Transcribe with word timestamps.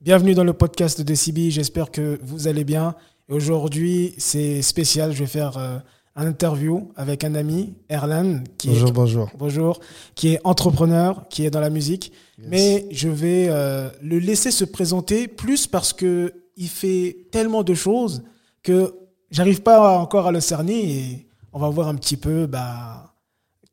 Bienvenue 0.00 0.34
dans 0.34 0.44
le 0.44 0.52
podcast 0.52 1.00
de 1.00 1.14
Sibi. 1.14 1.50
J'espère 1.50 1.90
que 1.90 2.18
vous 2.22 2.46
allez 2.46 2.64
bien. 2.64 2.94
Aujourd'hui, 3.28 4.14
c'est 4.16 4.62
spécial. 4.62 5.12
Je 5.12 5.20
vais 5.20 5.26
faire 5.26 5.58
euh, 5.58 5.78
un 6.14 6.26
interview 6.26 6.92
avec 6.96 7.24
un 7.24 7.34
ami, 7.34 7.74
Erlan, 7.88 8.40
qui 8.58 8.68
bonjour, 8.68 8.88
est 8.88 8.92
bonjour. 8.92 9.30
bonjour, 9.36 9.80
qui 10.14 10.28
est 10.34 10.40
entrepreneur, 10.44 11.26
qui 11.28 11.44
est 11.44 11.50
dans 11.50 11.60
la 11.60 11.70
musique. 11.70 12.12
Mais 12.38 12.86
je 12.92 13.08
vais 13.08 13.46
euh, 13.48 13.90
le 14.00 14.18
laisser 14.18 14.50
se 14.52 14.64
présenter 14.64 15.26
plus 15.26 15.66
parce 15.66 15.92
que 15.92 16.32
il 16.56 16.68
fait 16.68 17.26
tellement 17.32 17.62
de 17.64 17.74
choses 17.74 18.22
que 18.62 18.94
j'arrive 19.30 19.62
pas 19.62 19.98
encore 19.98 20.26
à 20.28 20.32
le 20.32 20.40
cerner 20.40 20.90
et 20.90 21.26
on 21.52 21.58
va 21.58 21.68
voir 21.68 21.88
un 21.88 21.94
petit 21.96 22.16
peu 22.16 22.46
bah, 22.46 23.14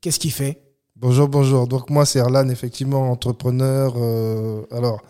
qu'est-ce 0.02 0.20
qu'il 0.20 0.32
fait. 0.32 0.62
Bonjour, 0.96 1.28
bonjour. 1.28 1.68
Donc 1.68 1.90
moi, 1.92 2.06
c'est 2.06 2.20
Erlan, 2.20 2.50
effectivement, 2.50 3.12
entrepreneur. 3.12 3.94
euh, 3.98 4.64
alors, 4.72 5.02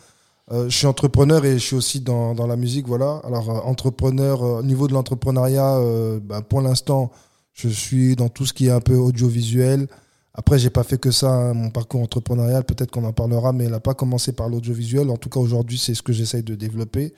euh, 0.52 0.70
je 0.70 0.78
suis 0.78 0.86
entrepreneur 0.88 1.44
et 1.44 1.54
je 1.54 1.66
suis 1.66 1.76
aussi 1.76 2.02
dans, 2.02 2.34
la 2.34 2.56
musique, 2.56 2.88
voilà. 2.88 3.22
Alors, 3.24 3.50
euh, 3.50 3.60
entrepreneur, 3.62 4.44
euh, 4.44 4.60
au 4.60 4.64
niveau 4.64 4.88
de 4.88 4.94
l'entrepreneuriat, 4.94 5.80
bah, 6.22 6.42
pour 6.42 6.62
l'instant, 6.62 7.12
je 7.54 7.70
suis 7.70 8.16
dans 8.16 8.30
tout 8.30 8.46
ce 8.46 8.54
qui 8.54 8.68
est 8.68 8.72
un 8.72 8.82
peu 8.82 8.96
audiovisuel. 8.96 9.88
Après, 10.34 10.60
j'ai 10.60 10.70
pas 10.70 10.84
fait 10.84 11.00
que 11.00 11.12
ça, 11.12 11.32
hein, 11.32 11.54
mon 11.54 11.70
parcours 11.70 12.02
entrepreneurial. 12.02 12.64
Peut-être 12.64 12.92
qu'on 12.92 13.06
en 13.06 13.14
parlera, 13.14 13.54
mais 13.54 13.66
il 13.66 13.72
n'a 13.72 13.80
pas 13.80 13.94
commencé 13.94 14.34
par 14.34 14.50
l'audiovisuel. 14.50 15.10
En 15.10 15.18
tout 15.18 15.30
cas, 15.30 15.40
aujourd'hui, 15.40 15.78
c'est 15.78 15.96
ce 15.96 16.04
que 16.04 16.14
j'essaye 16.14 16.44
de 16.44 16.56
développer 16.56 17.14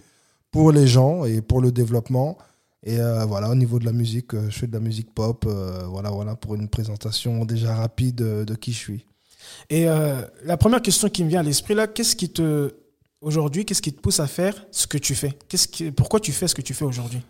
pour 0.52 0.72
les 0.72 0.88
gens 0.88 1.26
et 1.26 1.42
pour 1.42 1.60
le 1.60 1.72
développement. 1.72 2.38
Et 2.84 2.98
voilà, 3.28 3.50
au 3.50 3.56
niveau 3.56 3.80
de 3.80 3.86
la 3.86 3.92
musique, 3.92 4.34
je 4.34 4.58
fais 4.58 4.68
de 4.68 4.72
la 4.72 4.80
musique 4.80 5.14
pop. 5.14 5.46
voilà, 5.90 6.12
voilà, 6.12 6.36
pour 6.36 6.54
une 6.56 6.70
présentation 6.70 7.44
déjà 7.44 7.76
rapide 7.76 8.18
de 8.18 8.56
qui 8.56 8.72
je 8.72 8.78
suis. 8.78 9.06
Et 9.72 9.86
la 9.86 10.58
première 10.58 10.84
question 10.84 11.10
qui 11.10 11.24
me 11.24 11.30
vient 11.30 11.40
à 11.40 11.44
l'esprit 11.44 11.74
là, 11.74 11.88
qu'est-ce 11.88 12.16
qui 12.16 12.30
te 12.30 12.72
aujourd'hui, 13.22 13.66
qu'est-ce 13.66 13.82
qui 13.82 13.94
te 13.94 14.00
pousse 14.02 14.20
à 14.20 14.28
faire 14.28 14.66
ce 14.72 14.88
que 14.88 14.98
tu 14.98 15.16
fais? 15.16 15.38
Qu'est-ce 15.48 15.68
qui, 15.68 15.92
pourquoi 15.92 16.20
tu 16.20 16.32
fais 16.32 16.48
ce 16.48 16.56
que 16.56 16.62
tu 16.62 16.74
fais 16.74 16.86
aujourd'hui? 16.86 17.22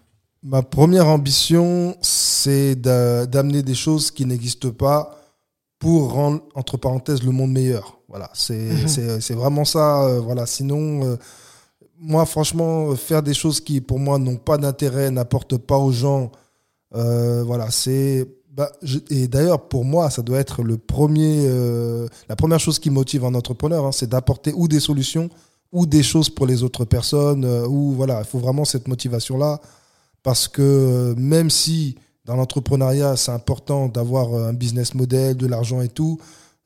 Ma 0.44 0.62
première 0.62 1.08
ambition, 1.08 1.96
c'est 2.02 2.76
d'a- 2.76 3.26
d'amener 3.26 3.64
des 3.64 3.76
choses 3.76 4.12
qui 4.12 4.26
n'existent 4.26 4.72
pas 4.72 5.20
pour 5.80 6.14
rendre, 6.14 6.42
entre 6.56 6.78
parenthèses, 6.78 7.24
le 7.24 7.32
monde 7.32 7.52
meilleur. 7.52 8.00
Voilà, 8.08 8.30
c'est 8.34 8.58
Mhm. 8.58 8.88
c'est- 8.88 9.22
c'est 9.22 9.34
vraiment 9.34 9.66
ça. 9.66 10.04
euh, 10.06 10.20
voilà, 10.20 10.46
sinon, 10.46 11.04
euh, 11.06 11.16
moi, 12.00 12.26
franchement, 12.26 12.92
euh, 12.92 12.96
faire 12.96 13.22
des 13.24 13.34
choses 13.34 13.60
qui, 13.60 13.82
pour 13.82 14.00
moi, 14.00 14.18
n'ont 14.20 14.38
pas 14.38 14.58
d'intérêt, 14.58 15.12
n'apportent 15.12 15.58
pas 15.58 15.78
aux 15.78 15.92
gens, 15.92 16.32
euh, 16.96 17.44
voilà, 17.44 17.70
c'est. 17.72 18.28
Bah, 18.52 18.72
je- 18.82 19.00
et 19.12 19.28
d'ailleurs, 19.28 19.68
pour 19.68 19.86
moi, 19.86 20.10
ça 20.10 20.22
doit 20.24 20.40
être 20.40 20.64
le 20.64 20.78
premier, 20.78 21.48
la 22.28 22.36
première 22.36 22.60
chose 22.60 22.80
qui 22.80 22.90
motive 22.90 23.24
un 23.24 23.36
entrepreneur, 23.36 23.86
hein, 23.86 23.92
c'est 23.92 24.10
d'apporter 24.10 24.52
ou 24.56 24.68
des 24.68 24.80
solutions 24.80 25.30
ou 25.72 25.86
des 25.86 26.04
choses 26.04 26.30
pour 26.30 26.46
les 26.46 26.64
autres 26.64 26.86
personnes. 26.86 27.46
euh, 27.46 27.68
ou 27.68 27.92
voilà, 27.92 28.20
il 28.20 28.26
faut 28.26 28.40
vraiment 28.40 28.66
cette 28.66 28.88
motivation-là 28.88 29.60
parce 30.24 30.48
que 30.48 30.62
euh, 30.62 31.16
même 31.18 31.50
si 31.50 31.96
dans 32.26 32.36
l'entrepreneuriat, 32.36 33.16
c'est 33.16 33.32
important 33.32 33.88
d'avoir 33.88 34.34
euh, 34.34 34.50
un 34.50 34.54
business 34.54 34.94
model, 34.94 35.38
de 35.38 35.48
l'argent 35.48 35.82
et 35.82 35.90
tout, 35.90 36.20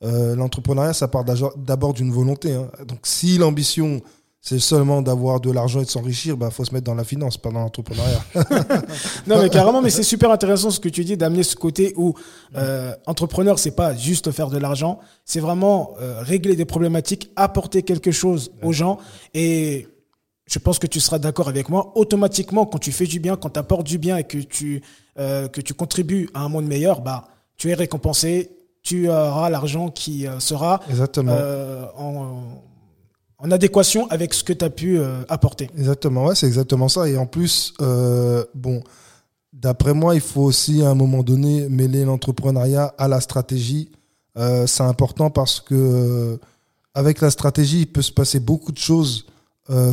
l'entrepreneuriat, 0.03 0.93
ça 0.93 1.07
part 1.07 1.23
d'abord 1.55 1.93
d'une 1.93 2.11
volonté. 2.11 2.53
hein. 2.55 2.71
Donc 2.87 3.01
si 3.03 3.37
l'ambition, 3.37 4.01
c'est 4.41 4.59
seulement 4.59 5.03
d'avoir 5.03 5.39
de 5.39 5.51
l'argent 5.51 5.81
et 5.81 5.85
de 5.85 5.89
s'enrichir, 5.89 6.33
il 6.33 6.39
bah, 6.39 6.49
faut 6.49 6.65
se 6.65 6.73
mettre 6.73 6.85
dans 6.85 6.95
la 6.95 7.03
finance, 7.03 7.37
pas 7.37 7.51
dans 7.51 7.59
l'entrepreneuriat. 7.59 8.23
Non, 9.27 9.39
mais 9.39 9.49
carrément, 9.49 9.81
mais 9.81 9.91
c'est 9.91 10.03
super 10.03 10.31
intéressant 10.31 10.71
ce 10.71 10.79
que 10.79 10.89
tu 10.89 11.05
dis 11.05 11.15
d'amener 11.15 11.43
ce 11.43 11.55
côté 11.55 11.93
où 11.95 12.15
euh, 12.57 12.93
entrepreneur, 13.05 13.59
c'est 13.59 13.75
pas 13.75 13.95
juste 13.95 14.31
faire 14.31 14.49
de 14.49 14.57
l'argent, 14.57 14.99
c'est 15.25 15.39
vraiment 15.39 15.93
euh, 16.01 16.21
régler 16.21 16.55
des 16.55 16.65
problématiques, 16.65 17.31
apporter 17.35 17.83
quelque 17.83 18.11
chose 18.11 18.51
aux 18.63 18.73
gens. 18.73 18.97
Et 19.35 19.87
je 20.47 20.59
pense 20.59 20.79
que 20.79 20.87
tu 20.87 20.99
seras 20.99 21.19
d'accord 21.19 21.47
avec 21.47 21.69
moi. 21.69 21.91
Automatiquement, 21.95 22.65
quand 22.65 22.79
tu 22.79 22.91
fais 22.91 23.05
du 23.05 23.19
bien, 23.19 23.35
quand 23.35 23.51
tu 23.51 23.59
apportes 23.59 23.85
du 23.85 23.99
bien 23.99 24.17
et 24.17 24.23
que 24.23 24.39
tu 24.39 24.81
euh, 25.19 25.47
que 25.47 25.61
tu 25.61 25.73
contribues 25.73 26.29
à 26.33 26.41
un 26.41 26.49
monde 26.49 26.65
meilleur, 26.65 27.01
bah 27.01 27.25
tu 27.57 27.69
es 27.69 27.73
récompensé, 27.73 28.49
tu 28.81 29.07
auras 29.09 29.49
l'argent 29.49 29.89
qui 29.89 30.25
euh, 30.25 30.39
sera 30.39 30.79
Exactement. 30.89 31.31
euh, 31.35 31.85
en, 31.95 32.63
en 33.43 33.49
adéquation 33.51 34.07
avec 34.09 34.33
ce 34.33 34.43
que 34.43 34.53
tu 34.53 34.63
as 34.63 34.69
pu 34.69 34.99
euh, 34.99 35.23
apporter. 35.27 35.69
Exactement, 35.77 36.25
ouais, 36.25 36.35
c'est 36.35 36.47
exactement 36.47 36.87
ça. 36.87 37.09
Et 37.09 37.17
en 37.17 37.25
plus, 37.25 37.73
euh, 37.81 38.45
bon, 38.53 38.83
d'après 39.51 39.93
moi, 39.93 40.15
il 40.15 40.21
faut 40.21 40.43
aussi 40.43 40.83
à 40.83 40.89
un 40.89 40.95
moment 40.95 41.23
donné 41.23 41.67
mêler 41.67 42.05
l'entrepreneuriat 42.05 42.93
à 42.97 43.07
la 43.07 43.19
stratégie. 43.19 43.89
Euh, 44.37 44.67
c'est 44.67 44.83
important 44.83 45.29
parce 45.29 45.59
que 45.59 46.39
avec 46.93 47.21
la 47.21 47.31
stratégie, 47.31 47.81
il 47.81 47.87
peut 47.87 48.01
se 48.01 48.11
passer 48.11 48.39
beaucoup 48.39 48.71
de 48.71 48.77
choses 48.77 49.25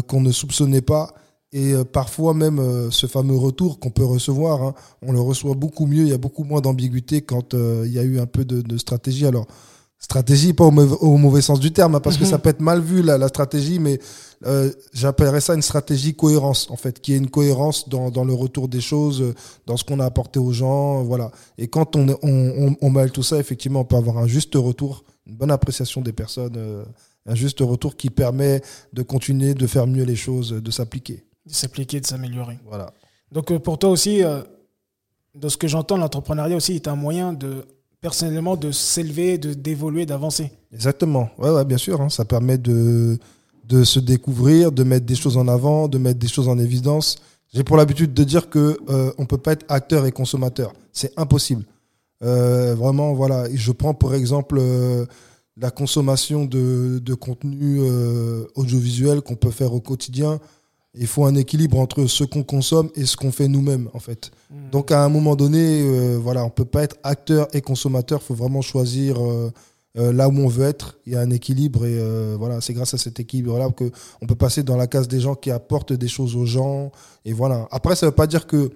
qu'on 0.09 0.21
ne 0.21 0.33
soupçonnait 0.33 0.81
pas. 0.83 1.15
Et 1.53 1.73
parfois 1.93 2.35
même 2.35 2.91
ce 2.91 3.07
fameux 3.07 3.37
retour 3.37 3.79
qu'on 3.79 3.91
peut 3.91 4.05
recevoir, 4.05 4.61
hein, 4.61 4.75
on 5.03 5.13
le 5.13 5.21
reçoit 5.21 5.55
beaucoup 5.55 5.87
mieux, 5.87 6.03
il 6.03 6.09
y 6.09 6.13
a 6.13 6.19
beaucoup 6.19 6.43
moins 6.43 6.61
d'ambiguïté 6.61 7.23
quand 7.23 7.55
il 7.55 7.93
y 7.93 8.01
a 8.01 8.03
eu 8.03 8.19
un 8.19 8.27
peu 8.27 8.45
de, 8.45 8.61
de 8.61 8.77
stratégie. 8.77 9.25
Alors, 9.25 9.47
stratégie, 9.99 10.53
pas 10.53 10.65
au 10.65 10.71
mauvais, 10.71 10.97
au 11.01 11.17
mauvais 11.17 11.43
sens 11.43 11.59
du 11.61 11.73
terme, 11.73 11.95
hein, 11.97 12.01
parce 12.01 12.17
que 12.17 12.25
Mhm. 12.25 12.31
ça 12.31 12.39
peut 12.39 12.51
être 12.51 12.61
mal 12.61 12.81
vu 12.81 13.03
la, 13.03 13.19
la 13.19 13.29
stratégie, 13.29 13.79
mais 13.79 13.99
euh, 14.47 14.71
j'appellerais 14.93 15.41
ça 15.41 15.55
une 15.55 15.63
stratégie 15.63 16.15
cohérence, 16.15 16.71
en 16.71 16.77
fait, 16.77 17.01
qui 17.01 17.13
est 17.13 17.17
une 17.17 17.29
cohérence 17.31 17.89
dans, 17.89 18.11
dans 18.11 18.25
le 18.25 18.33
retour 18.33 18.69
des 18.69 18.81
choses, 18.81 19.35
dans 19.67 19.77
ce 19.77 19.85
qu'on 19.85 19.99
a 20.01 20.05
apporté 20.05 20.39
aux 20.39 20.53
gens, 20.53 21.03
voilà. 21.03 21.31
Et 21.59 21.67
quand 21.69 21.97
on, 21.97 22.09
on, 22.11 22.17
on, 22.23 22.77
on 22.81 22.91
mêle 22.91 23.11
tout 23.11 23.25
ça, 23.25 23.39
effectivement, 23.39 23.81
on 23.81 23.85
peut 23.85 23.97
avoir 23.97 24.19
un 24.19 24.27
juste 24.29 24.55
retour, 24.55 25.05
une 25.27 25.35
bonne 25.37 25.51
appréciation 25.51 26.01
des 26.01 26.13
personnes, 26.13 26.55
euh, 26.57 26.85
un 27.27 27.35
juste 27.35 27.59
retour 27.61 27.97
qui 27.97 28.09
permet 28.11 28.63
de 28.93 29.03
continuer 29.03 29.53
de 29.55 29.67
faire 29.67 29.87
mieux 29.87 30.05
les 30.05 30.17
choses, 30.17 30.51
de 30.53 30.71
s'appliquer. 30.71 31.25
De 31.45 31.53
s'appliquer, 31.53 32.01
de 32.01 32.07
s'améliorer. 32.07 32.59
Voilà. 32.67 32.93
Donc 33.33 33.51
euh, 33.51 33.59
pour 33.59 33.79
toi 33.79 33.91
aussi, 33.91 34.23
euh, 34.23 34.41
de 35.35 35.49
ce 35.49 35.57
que 35.57 35.67
j'entends, 35.69 35.97
l'entrepreneuriat 35.99 36.57
aussi 36.57 36.75
est 36.75 36.89
un 36.89 36.97
moyen 36.97 37.33
de 37.33 37.67
personnellement 38.01 38.57
de 38.57 38.71
s'élever, 38.71 39.39
de 39.39 39.55
d'évoluer, 39.55 40.07
d'avancer. 40.07 40.51
Exactement. 40.73 41.31
Ouais, 41.39 41.65
bien 41.65 41.79
sûr. 41.79 42.01
hein. 42.01 42.09
Ça 42.09 42.25
permet 42.25 42.59
de, 42.59 43.19
de 43.69 43.85
se 43.85 43.99
découvrir, 44.01 44.73
de 44.73 44.83
mettre 44.85 45.07
des 45.07 45.17
choses 45.17 45.37
en 45.37 45.49
avant, 45.49 45.89
de 45.89 45.99
mettre 45.99 46.19
des 46.19 46.29
choses 46.29 46.49
en 46.49 46.59
évidence. 46.59 47.17
J'ai 47.53 47.65
pour 47.65 47.77
l'habitude 47.77 48.13
de 48.13 48.25
dire 48.25 48.51
que 48.51 48.79
euh, 48.91 49.13
on 49.19 49.25
peut 49.25 49.39
pas 49.39 49.53
être 49.53 49.65
acteur 49.69 50.07
et 50.07 50.13
consommateur. 50.13 50.73
C'est 50.93 51.13
impossible. 51.17 51.65
Euh, 52.23 52.75
vraiment, 52.75 53.15
voilà. 53.15 53.47
Je 53.55 53.73
prends 53.73 53.95
pour 53.95 54.15
exemple 54.15 54.59
euh, 54.61 55.07
la 55.57 55.71
consommation 55.71 56.45
de, 56.45 57.01
de 57.03 57.15
contenu 57.15 57.79
euh, 57.81 58.45
audiovisuel 58.55 59.23
qu'on 59.23 59.37
peut 59.37 59.51
faire 59.51 59.73
au 59.73 59.81
quotidien. 59.81 60.41
Il 60.95 61.07
faut 61.07 61.27
un 61.27 61.35
équilibre 61.35 61.79
entre 61.79 62.07
ce 62.07 62.25
qu'on 62.25 62.43
consomme 62.43 62.91
et 62.95 63.05
ce 63.05 63.17
qu'on 63.17 63.31
fait 63.31 63.49
nous-mêmes, 63.49 63.89
en 63.93 63.99
fait. 63.99 64.31
Donc 64.73 64.91
à 64.91 65.05
un 65.05 65.09
moment 65.09 65.37
donné, 65.37 65.83
euh, 65.83 66.19
voilà, 66.21 66.45
on 66.45 66.51
peut 66.51 66.65
pas 66.65 66.83
être 66.83 66.97
acteur 67.03 67.47
et 67.53 67.61
consommateur. 67.61 68.21
Il 68.23 68.27
faut 68.27 68.35
vraiment 68.35 68.63
choisir 68.63 69.23
euh, 69.23 69.53
euh, 69.99 70.13
là 70.13 70.29
où 70.29 70.33
on 70.33 70.49
veut 70.49 70.67
être. 70.67 70.99
Il 71.07 71.13
y 71.13 71.17
a 71.17 71.21
un 71.21 71.31
équilibre 71.31 71.85
et 71.85 71.99
euh, 71.99 72.37
voilà, 72.39 72.61
c'est 72.61 72.73
grâce 72.73 72.95
à 72.95 72.99
cet 72.99 73.21
équilibre-là 73.21 73.71
que 73.71 73.91
on 74.23 74.27
peut 74.27 74.35
passer 74.35 74.63
dans 74.63 74.77
la 74.77 74.87
case 74.87 75.09
des 75.09 75.21
gens 75.21 75.35
qui 75.35 75.51
apportent 75.51 75.93
des 75.93 76.09
choses 76.09 76.37
aux 76.37 76.47
gens. 76.47 76.91
Et 77.25 77.33
voilà. 77.33 77.69
Après, 77.71 77.95
ça 77.95 78.07
veut 78.07 78.13
pas 78.13 78.27
dire 78.27 78.47
que 78.47 78.71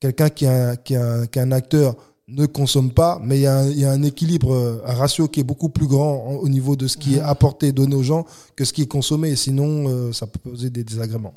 quelqu'un 0.00 0.28
qui 0.28 0.44
est 0.44 1.38
un 1.38 1.52
acteur 1.52 1.96
ne 2.32 2.46
consomme 2.46 2.92
pas, 2.92 3.20
mais 3.22 3.38
il 3.38 3.42
y, 3.42 3.46
a 3.46 3.58
un, 3.58 3.68
il 3.68 3.78
y 3.78 3.84
a 3.84 3.90
un 3.90 4.02
équilibre, 4.02 4.52
euh, 4.52 4.82
un 4.86 4.94
ratio 4.94 5.28
qui 5.28 5.40
est 5.40 5.44
beaucoup 5.44 5.68
plus 5.68 5.86
grand 5.86 6.32
au 6.40 6.48
niveau 6.48 6.76
de 6.76 6.86
ce 6.86 6.96
qui 6.96 7.16
est 7.16 7.20
apporté 7.20 7.68
et 7.68 7.72
donné 7.72 7.94
aux 7.94 8.02
gens 8.02 8.24
que 8.56 8.64
ce 8.64 8.72
qui 8.72 8.82
est 8.82 8.86
consommé. 8.86 9.36
Sinon, 9.36 9.88
euh, 9.88 10.12
ça 10.12 10.26
peut 10.26 10.38
poser 10.38 10.70
des 10.70 10.84
désagréments. 10.84 11.34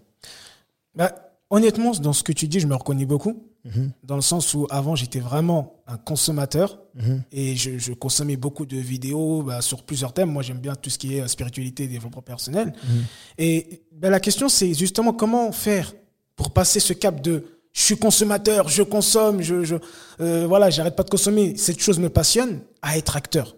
Bah, 0.95 1.13
honnêtement, 1.49 1.91
dans 1.91 2.13
ce 2.13 2.23
que 2.23 2.31
tu 2.31 2.47
dis, 2.47 2.59
je 2.59 2.67
me 2.67 2.75
reconnais 2.75 3.05
beaucoup, 3.05 3.43
Mhm, 3.65 3.91
dans 4.03 4.15
le 4.15 4.21
sens 4.21 4.53
où 4.53 4.67
avant 4.69 4.95
j'étais 4.95 5.19
vraiment 5.19 5.81
un 5.87 5.97
consommateur 5.97 6.79
mhm. 6.93 7.23
et 7.31 7.55
je, 7.55 7.79
je 7.79 7.93
consommais 7.93 8.37
beaucoup 8.37 8.67
de 8.67 8.77
vidéos 8.77 9.41
bah, 9.41 9.61
sur 9.61 9.81
plusieurs 9.81 10.13
thèmes. 10.13 10.29
Moi, 10.29 10.43
j'aime 10.43 10.59
bien 10.59 10.75
tout 10.75 10.91
ce 10.91 10.99
qui 10.99 11.17
est 11.17 11.21
euh, 11.21 11.27
spiritualité 11.27 11.85
et 11.85 11.87
développement 11.87 12.21
personnel. 12.21 12.67
Mhm. 12.67 13.03
Et 13.39 13.81
bah, 13.91 14.11
la 14.11 14.19
question, 14.19 14.49
c'est 14.49 14.75
justement 14.75 15.13
comment 15.13 15.51
faire 15.51 15.93
pour 16.35 16.51
passer 16.51 16.79
ce 16.79 16.93
cap 16.93 17.21
de 17.21 17.54
je 17.75 17.81
suis 17.81 17.97
consommateur, 17.97 18.69
je 18.69 18.83
consomme, 18.83 19.41
je, 19.41 19.65
je 19.65 19.75
euh, 20.21 20.47
voilà, 20.47 20.69
j'arrête 20.69 20.95
pas 20.95 21.03
de 21.03 21.09
consommer. 21.09 21.57
Cette 21.57 21.79
chose 21.79 21.99
me 21.99 22.09
passionne 22.09 22.61
à 22.81 22.97
être 22.97 23.17
acteur. 23.17 23.55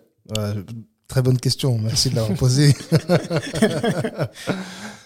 Très 1.08 1.22
bonne 1.22 1.38
question, 1.38 1.78
merci 1.78 2.10
de 2.10 2.16
l'avoir 2.16 2.38
posée. 2.38 2.76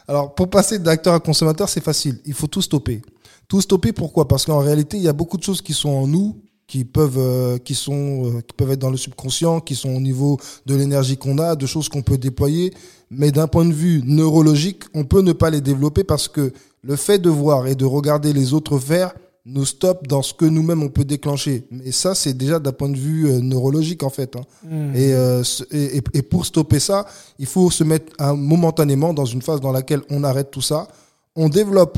Alors, 0.08 0.34
pour 0.34 0.50
passer 0.50 0.80
d'acteur 0.80 1.14
à 1.14 1.20
consommateur, 1.20 1.70
c'est 1.70 1.84
facile. 1.84 2.20
Il 2.26 2.34
faut 2.34 2.48
tout 2.48 2.62
stopper. 2.62 3.02
Tout 3.48 3.62
stopper, 3.62 3.92
pourquoi? 3.92 4.28
Parce 4.28 4.46
qu'en 4.46 4.60
réalité, 4.60 4.98
il 4.98 5.04
y 5.04 5.10
a 5.10 5.14
beaucoup 5.14 5.38
de 5.38 5.44
choses 5.44 5.62
qui 5.62 5.74
sont 5.74 5.90
en 5.90 6.08
nous, 6.08 6.42
qui 6.72 6.86
peuvent, 6.86 7.18
euh, 7.18 7.58
qui 7.58 7.76
sont, 7.76 8.26
euh, 8.28 8.42
qui 8.48 8.54
peuvent 8.56 8.72
être 8.72 8.80
dans 8.80 8.90
le 8.90 8.96
subconscient, 8.96 9.60
qui 9.60 9.76
sont 9.76 9.90
au 9.94 10.00
niveau 10.00 10.40
de 10.66 10.74
l'énergie 10.74 11.18
qu'on 11.18 11.38
a, 11.38 11.58
de 11.58 11.66
choses 11.66 11.90
qu'on 11.90 12.02
peut 12.02 12.18
déployer. 12.18 12.72
Mais 13.10 13.32
d'un 13.32 13.48
point 13.48 13.66
de 13.66 13.74
vue 13.74 14.02
neurologique, 14.06 14.84
on 14.94 15.04
peut 15.04 15.22
ne 15.22 15.34
pas 15.34 15.50
les 15.50 15.60
développer 15.60 16.06
parce 16.06 16.30
que 16.30 16.54
le 16.82 16.96
fait 16.96 17.20
de 17.20 17.30
voir 17.30 17.68
et 17.68 17.76
de 17.76 17.84
regarder 17.84 18.32
les 18.32 18.54
autres 18.54 18.80
faire 18.80 19.12
nous 19.46 19.66
stoppe 19.66 20.08
dans 20.08 20.22
ce 20.22 20.34
que 20.34 20.46
nous-mêmes 20.46 20.82
on 20.82 20.88
peut 20.88 21.04
déclencher. 21.04 21.66
Et 21.84 21.92
ça, 21.92 22.16
c'est 22.16 22.34
déjà 22.38 22.58
d'un 22.60 22.72
point 22.72 22.88
de 22.90 22.96
vue 22.98 23.28
euh, 23.28 23.40
neurologique 23.42 24.04
en 24.04 24.10
fait. 24.10 24.38
hein. 24.38 24.44
Hmm. 24.64 24.96
Et, 24.96 25.14
euh, 25.14 25.44
et, 25.72 25.98
et- 26.14 26.22
pour 26.22 26.46
stopper 26.46 26.80
ça, 26.80 27.06
il 27.38 27.48
faut 27.48 27.70
se 27.70 27.84
mettre 27.84 28.14
un- 28.18 28.36
momentanément 28.36 29.14
dans 29.14 29.26
une 29.26 29.42
phase 29.42 29.60
dans 29.60 29.74
laquelle 29.74 30.04
on 30.10 30.24
arrête 30.24 30.52
tout 30.52 30.62
ça. 30.62 30.88
On 31.36 31.50
développe 31.50 31.98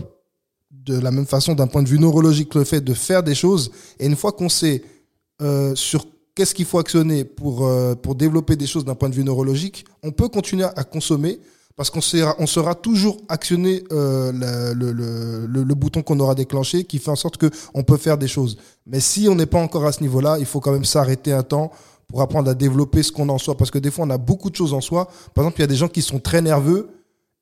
de 0.85 0.99
la 0.99 1.11
même 1.11 1.25
façon 1.25 1.53
d'un 1.53 1.67
point 1.67 1.83
de 1.83 1.87
vue 1.87 1.99
neurologique 1.99 2.55
le 2.55 2.63
fait 2.63 2.81
de 2.81 2.93
faire 2.93 3.23
des 3.23 3.35
choses. 3.35 3.71
Et 3.99 4.05
une 4.05 4.15
fois 4.15 4.31
qu'on 4.31 4.49
sait 4.49 4.83
euh, 5.41 5.75
sur 5.75 6.05
qu'est-ce 6.35 6.53
qu'il 6.53 6.65
faut 6.65 6.79
actionner 6.79 7.23
pour, 7.23 7.65
euh, 7.65 7.95
pour 7.95 8.15
développer 8.15 8.55
des 8.55 8.67
choses 8.67 8.85
d'un 8.85 8.95
point 8.95 9.09
de 9.09 9.15
vue 9.15 9.23
neurologique, 9.23 9.85
on 10.03 10.11
peut 10.11 10.27
continuer 10.27 10.65
à 10.75 10.83
consommer 10.83 11.39
parce 11.75 11.89
qu'on 11.89 12.01
sera, 12.01 12.35
on 12.37 12.45
sera 12.45 12.75
toujours 12.75 13.17
actionner 13.29 13.83
euh, 13.91 14.31
le, 14.75 14.91
le, 14.91 15.47
le, 15.47 15.63
le 15.63 15.75
bouton 15.75 16.03
qu'on 16.03 16.19
aura 16.19 16.35
déclenché 16.35 16.83
qui 16.83 16.99
fait 16.99 17.09
en 17.09 17.15
sorte 17.15 17.37
qu'on 17.37 17.83
peut 17.83 17.97
faire 17.97 18.17
des 18.17 18.27
choses. 18.27 18.57
Mais 18.85 18.99
si 18.99 19.27
on 19.27 19.35
n'est 19.35 19.47
pas 19.47 19.59
encore 19.59 19.85
à 19.85 19.91
ce 19.91 20.01
niveau-là, 20.01 20.37
il 20.39 20.45
faut 20.45 20.59
quand 20.59 20.71
même 20.71 20.85
s'arrêter 20.85 21.31
un 21.31 21.43
temps 21.43 21.71
pour 22.07 22.21
apprendre 22.21 22.49
à 22.49 22.53
développer 22.53 23.01
ce 23.01 23.11
qu'on 23.11 23.27
a 23.29 23.31
en 23.31 23.39
soi. 23.39 23.57
Parce 23.57 23.71
que 23.71 23.79
des 23.79 23.89
fois, 23.89 24.05
on 24.05 24.09
a 24.11 24.19
beaucoup 24.19 24.51
de 24.51 24.55
choses 24.55 24.73
en 24.73 24.81
soi. 24.81 25.07
Par 25.33 25.45
exemple, 25.45 25.59
il 25.59 25.61
y 25.61 25.63
a 25.63 25.67
des 25.67 25.75
gens 25.75 25.87
qui 25.87 26.03
sont 26.03 26.19
très 26.19 26.43
nerveux 26.43 26.89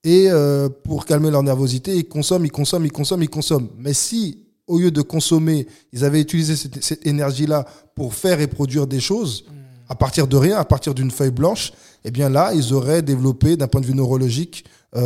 et 0.03 0.27
euh, 0.29 0.69
pour 0.69 1.05
calmer 1.05 1.29
leur 1.29 1.43
nervosité, 1.43 1.95
ils 1.95 2.07
consomment, 2.07 2.45
ils 2.45 2.51
consomment, 2.51 2.85
ils 2.85 2.91
consomment, 2.91 3.23
ils 3.23 3.29
consomment. 3.29 3.69
Mais 3.77 3.93
si, 3.93 4.45
au 4.67 4.79
lieu 4.79 4.91
de 4.91 5.01
consommer, 5.01 5.67
ils 5.93 6.03
avaient 6.03 6.21
utilisé 6.21 6.55
cette, 6.55 7.05
énergie-là 7.05 7.65
pour 7.95 8.13
faire 8.13 8.39
et 8.39 8.47
produire 8.47 8.87
des 8.87 8.99
choses, 8.99 9.45
à 9.89 9.95
partir 9.95 10.27
de 10.27 10.37
rien, 10.37 10.57
à 10.57 10.65
partir 10.65 10.93
d'une 10.93 11.11
feuille 11.11 11.31
blanche, 11.31 11.73
eh 12.03 12.11
bien 12.11 12.29
là, 12.29 12.53
ils 12.53 12.73
auraient 12.73 13.01
développé, 13.01 13.57
d'un 13.57 13.67
point 13.67 13.81
de 13.81 13.85
vue 13.85 13.93
neurologique, 13.93 14.65
euh, 14.95 15.01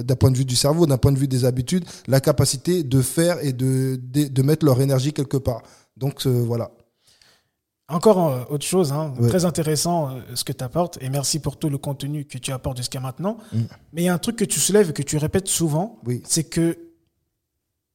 euh, 0.00 0.02
d'un 0.02 0.16
point 0.16 0.30
de 0.30 0.36
vue 0.36 0.44
du 0.44 0.56
cerveau, 0.56 0.86
d'un 0.86 0.98
point 0.98 1.12
de 1.12 1.18
vue 1.18 1.28
des 1.28 1.44
habitudes, 1.44 1.84
la 2.08 2.20
capacité 2.20 2.82
de 2.82 3.00
faire 3.00 3.42
et 3.44 3.52
de, 3.52 4.00
de, 4.02 4.24
de 4.28 4.42
mettre 4.42 4.66
leur 4.66 4.80
énergie 4.80 5.12
quelque 5.12 5.36
part. 5.36 5.62
Donc 5.96 6.26
euh, 6.26 6.42
voilà. 6.46 6.70
Encore 7.90 8.28
euh, 8.28 8.40
autre 8.50 8.66
chose, 8.66 8.92
hein, 8.92 9.14
Ouais. 9.18 9.28
très 9.28 9.46
intéressant 9.46 10.08
euh, 10.10 10.20
ce 10.34 10.44
que 10.44 10.52
tu 10.52 10.62
apportes, 10.62 10.98
et 11.00 11.08
merci 11.08 11.38
pour 11.38 11.56
tout 11.56 11.70
le 11.70 11.78
contenu 11.78 12.26
que 12.26 12.36
tu 12.36 12.52
apportes 12.52 12.76
jusqu'à 12.76 13.00
maintenant. 13.00 13.38
Mm. 13.52 13.58
Mais 13.94 14.02
il 14.02 14.04
y 14.04 14.08
a 14.08 14.14
un 14.14 14.18
truc 14.18 14.36
que 14.36 14.44
tu 14.44 14.60
soulèves 14.60 14.90
et 14.90 14.92
que 14.92 15.02
tu 15.02 15.16
répètes 15.16 15.48
souvent, 15.48 15.98
Oui. 16.06 16.20
c'est 16.26 16.44
que 16.44 16.76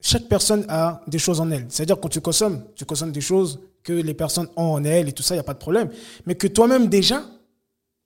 chaque 0.02 0.28
personne 0.28 0.66
a 0.68 1.02
des 1.08 1.20
choses 1.20 1.40
en 1.40 1.50
elle. 1.52 1.66
C'est-à-dire 1.70 2.00
quand 2.00 2.10
tu 2.10 2.22
consommes, 2.22 2.64
tu 2.76 2.86
consommes 2.86 3.12
des 3.12 3.22
choses 3.22 3.60
que 3.84 3.94
les 3.94 4.14
personnes 4.16 4.48
ont 4.56 4.64
en 4.74 4.84
elles 4.84 5.10
et 5.10 5.12
tout 5.14 5.24
ça, 5.24 5.36
il 5.36 5.38
n'y 5.38 5.42
a 5.42 5.44
pas 5.44 5.54
de 5.54 5.60
problème. 5.60 5.90
Mais 6.26 6.36
que 6.36 6.48
toi-même 6.48 6.88
déjà, 6.88 7.24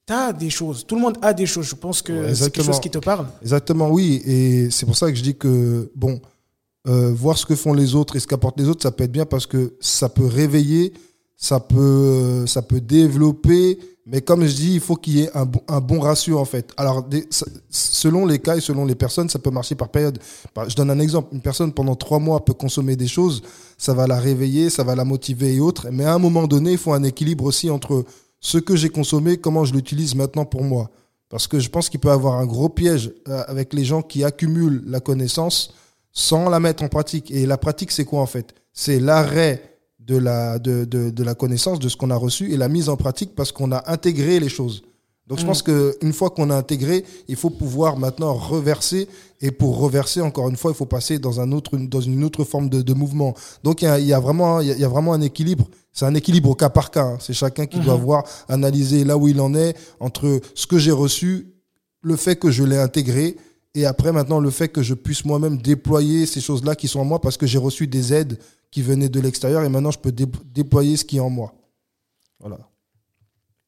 tu 0.06 0.14
as 0.14 0.34
des 0.34 0.50
choses. 0.50 0.86
Tout 0.86 0.96
le 0.96 1.02
monde 1.02 1.18
a 1.22 1.34
des 1.34 1.46
choses. 1.46 1.68
Je 1.68 1.76
pense 1.76 2.02
que 2.02 2.12
Ouais, 2.14 2.36
c'est 2.36 2.52
quelque 2.52 2.66
chose 2.66 2.80
qui 2.82 2.90
te 2.90 2.98
parle. 3.00 3.28
Exactement, 3.42 3.90
oui. 3.90 4.22
Et 4.26 4.70
c'est 4.72 4.86
pour 4.86 4.96
ça 4.98 5.10
que 5.10 5.18
je 5.18 5.24
dis 5.24 5.36
que, 5.38 5.90
bon, 5.96 6.20
euh, 6.88 7.12
voir 7.14 7.38
ce 7.38 7.46
que 7.46 7.56
font 7.56 7.74
les 7.74 7.96
autres 7.96 8.16
et 8.16 8.20
ce 8.20 8.28
qu'apportent 8.28 8.60
les 8.60 8.68
autres, 8.68 8.84
ça 8.84 8.92
peut 8.92 9.04
être 9.06 9.12
bien 9.12 9.26
parce 9.26 9.46
que 9.48 9.76
ça 9.80 10.08
peut 10.10 10.26
réveiller, 10.26 10.94
ça 11.38 11.60
peut, 11.60 11.78
euh, 11.78 12.46
ça 12.48 12.62
peut 12.62 12.82
développer. 12.82 13.80
Mais 14.10 14.22
comme 14.22 14.46
je 14.46 14.56
dis, 14.56 14.74
il 14.76 14.80
faut 14.80 14.96
qu'il 14.96 15.18
y 15.18 15.22
ait 15.24 15.32
un, 15.34 15.46
bon- 15.46 16.00
ratio, 16.00 16.40
en 16.40 16.46
fait. 16.46 16.72
Alors, 16.78 17.06
selon 17.70 18.26
les 18.26 18.40
cas 18.40 18.56
et 18.56 18.62
selon 18.62 18.86
les 18.86 18.96
personnes, 18.96 19.30
ça 19.30 19.38
peut 19.38 19.52
marcher 19.52 19.76
par 19.76 19.90
période. 19.90 20.18
Je 20.68 20.76
donne 20.76 20.90
un 20.90 21.00
exemple. 21.00 21.36
Une 21.36 21.42
personne, 21.42 21.74
pendant 21.74 21.96
trois 21.96 22.20
mois, 22.20 22.44
peut 22.44 22.54
consommer 22.54 22.96
des 22.96 23.08
choses. 23.08 23.44
Ça 23.78 23.94
va 23.94 24.08
la 24.08 24.18
réveiller, 24.18 24.70
ça 24.70 24.84
va 24.84 24.96
la 24.96 25.04
motiver 25.04 25.56
et 25.56 25.60
autres. 25.60 25.88
Mais 25.92 26.06
à 26.06 26.14
un 26.14 26.20
moment 26.20 26.48
donné, 26.48 26.72
il 26.72 26.78
faut 26.78 26.94
un 26.94 27.04
équilibre 27.04 27.44
aussi 27.44 27.70
entre 27.70 28.06
ce 28.40 28.58
que 28.58 28.78
j'ai 28.78 28.90
consommé, 28.90 29.38
comment 29.38 29.66
je 29.66 29.74
l'utilise 29.74 30.16
maintenant 30.16 30.46
pour 30.46 30.64
moi. 30.64 30.90
Parce 31.30 31.48
que 31.48 31.60
je 31.60 31.70
pense 31.70 31.90
qu'il 31.90 32.00
peut 32.00 32.12
avoir 32.12 32.36
un 32.36 32.46
gros 32.46 32.70
piège 32.70 33.12
euh, 33.28 33.44
avec 33.48 33.74
les 33.74 33.84
gens 33.84 34.02
qui 34.02 34.24
accumulent 34.24 34.84
la 34.88 35.02
connaissance 35.02 35.74
sans 36.14 36.50
la 36.50 36.62
mettre 36.62 36.82
en 36.84 36.88
pratique. 36.88 37.30
Et 37.30 37.46
la 37.46 37.58
pratique, 37.58 37.92
c'est 37.92 38.06
quoi 38.06 38.22
en 38.22 38.26
fait? 38.26 38.56
C'est 38.72 39.02
l'arrêt 39.02 39.77
de 40.08 40.18
la, 40.18 40.58
de, 40.60 40.86
de, 40.86 41.10
de 41.10 41.24
la 41.24 41.36
connaissance, 41.36 41.80
de 41.80 41.90
ce 41.90 41.98
qu'on 41.98 42.10
a 42.12 42.16
reçu, 42.16 42.52
et 42.54 42.58
la 42.58 42.70
mise 42.70 42.88
en 42.90 42.96
pratique 42.98 43.36
parce 43.36 43.52
qu'on 43.52 43.72
a 43.72 43.92
intégré 43.92 44.40
les 44.40 44.50
choses. 44.50 44.84
Donc 45.28 45.40
je 45.40 45.44
Mm. 45.44 45.48
pense 45.48 45.62
qu'une 45.62 46.14
fois 46.14 46.30
qu'on 46.30 46.50
a 46.50 46.56
intégré, 46.56 47.04
il 47.28 47.36
faut 47.36 47.50
pouvoir 47.50 47.98
maintenant 47.98 48.34
reverser. 48.34 49.10
Et 49.42 49.52
pour 49.52 49.78
reverser, 49.78 50.22
encore 50.22 50.48
une 50.50 50.56
fois, 50.56 50.72
il 50.72 50.78
faut 50.78 50.86
passer 50.86 51.20
dans, 51.20 51.42
un 51.42 51.52
autre, 51.52 51.76
dans 51.78 52.00
une 52.00 52.24
autre 52.24 52.44
forme 52.46 52.70
de, 52.70 52.82
de 52.82 52.94
mouvement. 52.94 53.36
Donc 53.64 53.82
il 53.82 53.86
y 53.86 53.88
a, 53.90 54.00
il 54.00 54.06
y, 54.08 54.14
a 54.14 54.20
vraiment, 54.22 54.62
il 54.62 54.68
y 54.80 54.84
a- 54.86 54.88
vraiment 54.88 55.12
un 55.14 55.22
équilibre. 55.22 55.68
C'est 55.92 56.06
un 56.06 56.16
équilibre 56.16 56.50
au 56.50 56.56
cas 56.56 56.70
par 56.70 56.90
cas. 56.92 57.04
hein. 57.04 57.18
C'est 57.20 57.34
chacun 57.34 57.66
qui 57.66 57.80
doit 57.82 57.98
Mhm. 57.98 58.04
voir, 58.04 58.24
analyser 58.48 59.04
là 59.04 59.18
où 59.18 59.28
il 59.28 59.42
en 59.42 59.54
est 59.54 59.76
entre 60.00 60.40
ce 60.56 60.66
que 60.66 60.78
j'ai 60.80 60.92
reçu, 60.94 61.54
le 62.02 62.16
fait 62.16 62.38
que 62.38 62.50
je 62.50 62.64
l'ai 62.64 62.78
intégré, 62.78 63.36
et 63.80 63.86
après 63.86 64.12
maintenant 64.12 64.40
le 64.40 64.50
fait 64.50 64.70
que 64.70 64.82
je 64.82 64.94
puisse 64.96 65.24
moi-même 65.26 65.58
déployer 65.58 66.26
ces 66.26 66.42
choses-là 66.42 66.76
qui 66.76 66.88
sont 66.88 67.00
en 67.00 67.06
moi 67.06 67.20
parce 67.22 67.38
que 67.38 67.46
j'ai 67.46 67.58
reçu 67.60 67.86
des 67.88 68.14
aides 68.14 68.40
qui 68.72 68.82
venaient 68.82 69.10
de 69.10 69.20
l'extérieur 69.20 69.64
et 69.64 69.70
maintenant 69.70 69.92
je 69.92 70.00
peux 70.00 70.12
dé- 70.12 70.26
déployer 70.46 70.98
ce 70.98 71.06
qui 71.06 71.18
est 71.18 71.22
en 71.22 71.30
moi. 71.30 71.54
Voilà. 72.40 72.60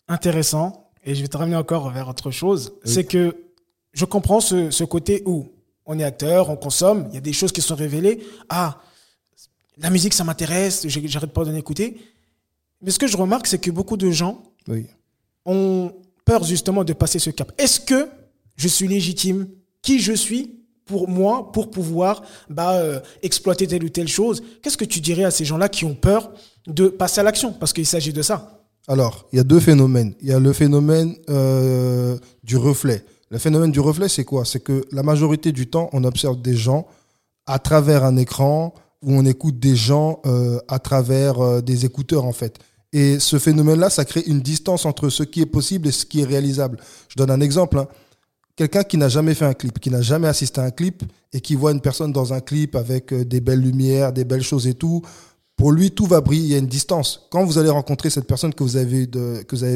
intéressant, 0.07 0.91
et 1.03 1.15
je 1.15 1.21
vais 1.21 1.27
te 1.27 1.37
ramener 1.37 1.55
encore 1.55 1.89
vers 1.91 2.07
autre 2.09 2.31
chose, 2.31 2.73
Oui. 2.85 2.91
c'est 2.91 3.03
que 3.05 3.35
je 3.93 4.05
comprends 4.05 4.39
ce, 4.41 4.71
ce 4.71 4.83
côté 4.83 5.21
où 5.25 5.47
on 5.85 5.97
est 5.99 6.03
acteur, 6.03 6.49
on 6.49 6.55
consomme, 6.55 7.05
il 7.09 7.15
y 7.15 7.17
a 7.17 7.21
des 7.21 7.33
choses 7.33 7.51
qui 7.51 7.61
sont 7.61 7.75
révélées. 7.75 8.19
Ah, 8.49 8.81
la 9.77 9.89
musique, 9.89 10.13
ça 10.13 10.23
m'intéresse, 10.23 10.87
j'arrête 10.87 11.31
pas 11.33 11.45
d'en 11.45 11.55
écouter. 11.55 11.97
Mais 12.81 12.91
ce 12.91 12.99
que 12.99 13.07
je 13.07 13.17
remarque, 13.17 13.47
c'est 13.47 13.59
que 13.59 13.71
beaucoup 13.71 13.97
de 13.97 14.11
gens 14.11 14.41
Oui. 14.67 14.85
ont 15.45 15.91
peur 16.25 16.43
justement 16.43 16.83
de 16.83 16.93
passer 16.93 17.19
ce 17.19 17.29
cap. 17.29 17.51
Est-ce 17.57 17.79
que 17.79 18.09
je 18.55 18.67
suis 18.67 18.87
légitime 18.87 19.47
Qui 19.81 19.99
je 19.99 20.13
suis 20.13 20.55
pour 20.85 21.07
moi, 21.07 21.51
pour 21.51 21.69
pouvoir 21.69 22.23
bah, 22.49 22.73
euh, 22.77 22.99
exploiter 23.21 23.67
telle 23.67 23.83
ou 23.83 23.89
telle 23.89 24.07
chose 24.07 24.41
Qu'est-ce 24.61 24.77
que 24.77 24.85
tu 24.85 24.99
dirais 25.01 25.23
à 25.23 25.31
ces 25.31 25.45
gens-là 25.45 25.69
qui 25.69 25.85
ont 25.85 25.93
peur 25.93 26.31
de 26.67 26.87
passer 26.87 27.19
à 27.21 27.23
l'action? 27.23 27.53
Parce 27.53 27.73
qu'il 27.73 27.85
s'agit 27.85 28.11
de 28.13 28.21
ça. 28.23 28.63
Alors, 28.87 29.27
il 29.31 29.37
y 29.37 29.39
a 29.39 29.43
deux 29.43 29.59
phénomènes. 29.59 30.15
Il 30.21 30.29
y 30.29 30.33
a 30.33 30.39
le 30.39 30.51
phénomène 30.51 31.15
euh, 31.29 32.17
du 32.43 32.57
reflet. 32.57 33.03
Le 33.29 33.37
phénomène 33.37 33.71
du 33.71 33.79
reflet, 33.79 34.09
c'est 34.09 34.25
quoi? 34.25 34.45
C'est 34.45 34.61
que 34.61 34.83
la 34.91 35.03
majorité 35.03 35.51
du 35.51 35.67
temps, 35.69 35.89
on 35.93 36.03
observe 36.03 36.41
des 36.41 36.55
gens 36.55 36.87
à 37.45 37.59
travers 37.59 38.03
un 38.03 38.17
écran 38.17 38.73
où 39.03 39.13
on 39.13 39.25
écoute 39.25 39.59
des 39.59 39.75
gens 39.75 40.19
euh, 40.25 40.59
à 40.67 40.79
travers 40.79 41.61
des 41.61 41.85
écouteurs, 41.85 42.25
en 42.25 42.33
fait. 42.33 42.57
Et 42.91 43.19
ce 43.19 43.37
phénomène-là, 43.37 43.91
ça 43.91 44.03
crée 44.05 44.23
une 44.25 44.41
distance 44.41 44.87
entre 44.87 45.09
ce 45.09 45.21
qui 45.21 45.41
est 45.41 45.45
possible 45.45 45.87
et 45.87 45.91
ce 45.91 46.05
qui 46.05 46.21
est 46.21 46.25
réalisable. 46.25 46.79
Je 47.09 47.15
donne 47.15 47.29
un 47.29 47.41
exemple. 47.41 47.77
hein. 47.77 47.87
Quelqu'un 48.59 48.83
qui 48.83 48.97
n'a 48.97 49.07
jamais 49.07 49.35
fait 49.35 49.45
un 49.45 49.53
clip, 49.53 49.79
qui 49.79 49.89
n'a 49.89 50.01
jamais 50.01 50.27
assisté 50.27 50.59
à 50.59 50.65
un 50.65 50.71
clip 50.71 51.03
et 51.31 51.39
qui 51.39 51.55
voit 51.55 51.71
une 51.71 51.79
personne 51.79 52.11
dans 52.11 52.33
un 52.33 52.41
clip 52.41 52.75
avec 52.75 53.13
euh, 53.13 53.23
des 53.23 53.39
belles 53.39 53.61
lumières, 53.61 54.11
des 54.11 54.25
belles 54.25 54.43
choses 54.43 54.67
et 54.67 54.73
tout, 54.73 55.01
pour 55.55 55.71
lui, 55.71 55.91
tout 55.91 56.05
va 56.05 56.19
briller. 56.19 56.43
Il 56.43 56.51
y 56.51 56.55
a 56.55 56.57
une 56.57 56.67
distance. 56.67 57.25
Quand 57.31 57.45
vous 57.45 57.57
allez 57.57 57.69
rencontrer 57.69 58.09
cette 58.09 58.27
personne 58.27 58.53
que 58.53 58.61
vous 58.61 58.75
avez, 58.75 59.07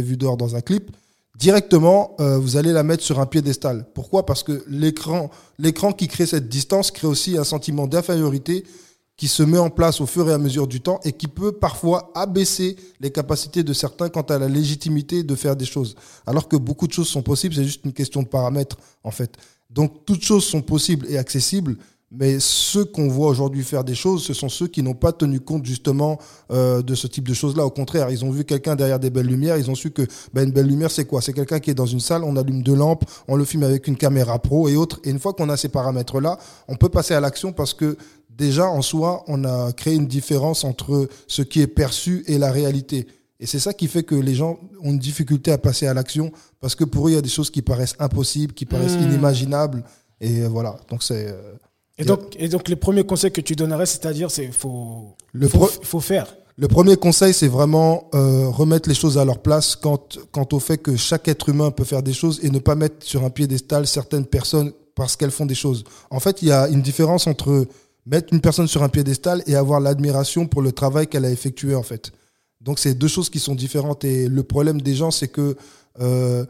vue 0.01 0.18
dehors 0.18 0.35
dans 0.35 0.57
un 0.57 0.59
clip, 0.59 0.91
directement, 1.39 2.18
euh, 2.19 2.38
vous 2.38 2.57
allez 2.57 2.74
la 2.74 2.83
mettre 2.83 3.06
sur 3.06 3.21
un 3.21 3.25
piédestal. 3.25 3.85
Pourquoi? 3.94 4.25
Parce 4.25 4.44
que 4.44 4.65
l'écran 4.68 5.29
qui 5.97 6.09
crée 6.09 6.25
cette 6.25 6.50
distance 6.50 6.91
crée 6.91 7.07
aussi 7.07 7.38
un 7.38 7.45
sentiment 7.45 7.88
d'infériorité 7.88 8.65
qui 9.15 9.27
se 9.27 9.43
met 9.43 9.58
en 9.58 9.70
place 9.70 10.01
au 10.01 10.05
fur 10.05 10.29
et 10.29 10.34
à 10.34 10.38
mesure 10.38 10.67
du 10.67 10.82
temps 10.82 11.00
et 11.03 11.12
qui 11.12 11.27
peut 11.27 11.51
parfois 11.51 12.12
abaisser 12.15 12.75
les 13.00 13.12
capacités 13.12 13.63
de 13.63 13.74
certains 13.74 14.10
quant 14.10 14.22
à 14.22 14.39
la 14.39 14.48
légitimité 14.48 15.24
de 15.24 15.36
faire 15.36 15.55
des 15.55 15.65
choses. 15.65 15.96
Alors 16.25 16.48
que 16.48 16.55
beaucoup 16.55 16.88
de 16.88 16.93
choses 16.93 17.08
sont 17.08 17.22
possibles, 17.22 17.53
c'est 17.55 17.63
juste 17.63 17.86
une 17.86 17.93
question 17.93 18.24
de 18.24 18.27
paramètres, 18.27 18.77
en 19.03 19.12
fait. 19.12 19.38
Donc, 19.70 20.05
toutes 20.05 20.24
choses 20.24 20.46
sont 20.46 20.62
possibles 20.62 21.05
et 21.10 21.17
accessibles, 21.17 21.77
mais 22.15 22.39
ceux 22.39 22.86
qu'on 22.86 23.08
voit 23.08 23.27
aujourd'hui 23.27 23.63
faire 23.63 23.84
des 23.84 23.96
choses, 23.96 24.24
ce 24.24 24.36
sont 24.36 24.48
ceux 24.48 24.67
qui 24.67 24.84
n'ont 24.84 24.93
pas 24.93 25.12
tenu 25.12 25.39
compte 25.39 25.65
justement 25.65 26.20
euh, 26.51 26.84
de 26.84 26.93
ce 26.93 27.08
type 27.08 27.27
de 27.27 27.34
choses-là. 27.34 27.65
Au 27.65 27.72
contraire, 27.72 28.12
ils 28.12 28.24
ont 28.24 28.29
vu 28.29 28.46
quelqu'un 28.46 28.75
derrière 28.75 29.00
des 29.00 29.10
belles 29.10 29.25
lumières, 29.25 29.58
ils 29.58 29.72
ont 29.72 29.75
su 29.75 29.89
que 29.89 30.03
ben, 30.32 30.43
une 30.43 30.51
belle 30.51 30.67
lumière, 30.67 30.91
c'est 30.91 31.05
quoi? 31.05 31.22
C'est 31.24 31.34
quelqu'un 31.34 31.60
qui 31.60 31.72
est 31.72 31.74
dans 31.74 31.88
une 31.88 32.00
salle, 32.00 32.24
on 32.24 32.36
allume 32.38 32.62
deux 32.62 32.75
lampes, 32.75 33.03
on 33.27 33.36
le 33.36 33.46
filme 33.46 33.63
avec 33.63 33.88
une 33.88 33.98
caméra 33.98 34.38
pro 34.38 34.70
et 34.70 34.75
autres. 34.75 35.00
Et 35.03 35.10
une 35.10 35.17
fois 35.17 35.34
qu'on 35.34 35.50
a 35.50 35.58
ces 35.58 35.70
paramètres-là, 35.70 36.38
on 36.67 36.75
peut 36.75 36.89
passer 36.89 37.15
à 37.15 37.20
l'action 37.20 37.51
parce 37.51 37.74
que 37.74 37.98
déjà, 38.37 38.67
en 38.67 38.81
soi, 38.81 39.23
on 39.27 39.43
a 39.45 39.71
créé 39.73 39.95
une 39.95 40.07
différence 40.07 40.63
entre 40.63 41.07
ce 41.27 41.41
qui 41.41 41.61
est 41.61 41.67
perçu 41.67 42.23
et 42.27 42.37
la 42.37 42.51
réalité. 42.51 43.07
Et 43.39 43.45
c'est 43.45 43.59
ça 43.59 43.73
qui 43.73 43.87
fait 43.87 44.03
que 44.03 44.15
les 44.15 44.35
gens 44.35 44.57
ont 44.81 44.91
une 44.91 44.99
difficulté 44.99 45.51
à 45.51 45.57
passer 45.57 45.85
à 45.87 45.93
l'action 45.93 46.31
parce 46.61 46.75
que 46.75 46.83
pour 46.85 47.07
eux, 47.07 47.11
il 47.11 47.15
y 47.15 47.17
a 47.17 47.21
des 47.21 47.29
choses 47.29 47.49
qui 47.49 47.61
paraissent 47.61 47.95
impossibles, 47.99 48.53
qui 48.53 48.65
paraissent 48.65 48.97
Mmh. 48.97 49.03
inimaginables. 49.09 49.83
Et 50.21 50.41
voilà. 50.43 50.77
Donc 50.89 51.03
c'est. 51.03 51.27
euh, 51.27 51.55
Et 51.97 52.05
donc, 52.05 52.21
et 52.39 52.47
donc, 52.47 52.69
les 52.69 52.75
premiers 52.77 53.03
conseils 53.03 53.31
que 53.31 53.41
tu 53.41 53.55
donnerais, 53.55 53.85
c'est-à-dire, 53.85 54.31
c'est 54.31 54.47
faut, 54.51 55.15
Le 55.33 55.47
faut, 55.49 55.99
faire. 55.99 56.35
Le 56.55 56.67
premier 56.67 56.95
conseil, 56.95 57.33
c'est 57.33 57.47
vraiment 57.49 58.09
euh, 58.15 58.47
remettre 58.49 58.87
les 58.87 58.95
choses 58.95 59.17
à 59.17 59.25
leur 59.25 59.39
place 59.39 59.75
quant, 59.75 59.99
quant 60.31 60.47
au 60.53 60.59
fait 60.59 60.77
que 60.77 60.95
chaque 60.95 61.27
être 61.27 61.49
humain 61.49 61.71
peut 61.71 61.83
faire 61.83 62.01
des 62.03 62.13
choses 62.13 62.39
et 62.43 62.49
ne 62.49 62.59
pas 62.59 62.75
mettre 62.75 63.05
sur 63.05 63.23
un 63.25 63.29
piédestal 63.29 63.85
certaines 63.87 64.25
personnes 64.25 64.71
parce 64.95 65.15
qu'elles 65.15 65.31
font 65.31 65.45
des 65.47 65.55
choses. 65.55 65.83
En 66.11 66.19
fait, 66.19 66.41
il 66.43 66.47
y 66.47 66.51
a 66.51 66.67
une 66.69 66.81
différence 66.81 67.25
entre 67.27 67.67
mettre 68.05 68.33
une 68.33 68.41
personne 68.41 68.67
sur 68.67 68.83
un 68.83 68.89
piédestal 68.89 69.43
et 69.48 69.55
avoir 69.55 69.79
l'admiration 69.79 70.45
pour 70.48 70.62
le 70.62 70.72
travail 70.72 71.07
qu'elle 71.07 71.25
a 71.25 71.31
effectué, 71.31 71.75
en 71.75 71.83
fait. 71.83 72.12
Donc, 72.62 72.79
c'est 72.79 72.93
deux 72.93 73.07
choses 73.07 73.29
qui 73.29 73.39
sont 73.39 73.55
différentes. 73.55 74.03
Et 74.05 74.27
le 74.27 74.43
problème 74.43 74.81
des 74.81 74.95
gens, 74.95 75.12
c'est 75.12 75.27
que... 75.27 75.55
euh, 76.00 76.45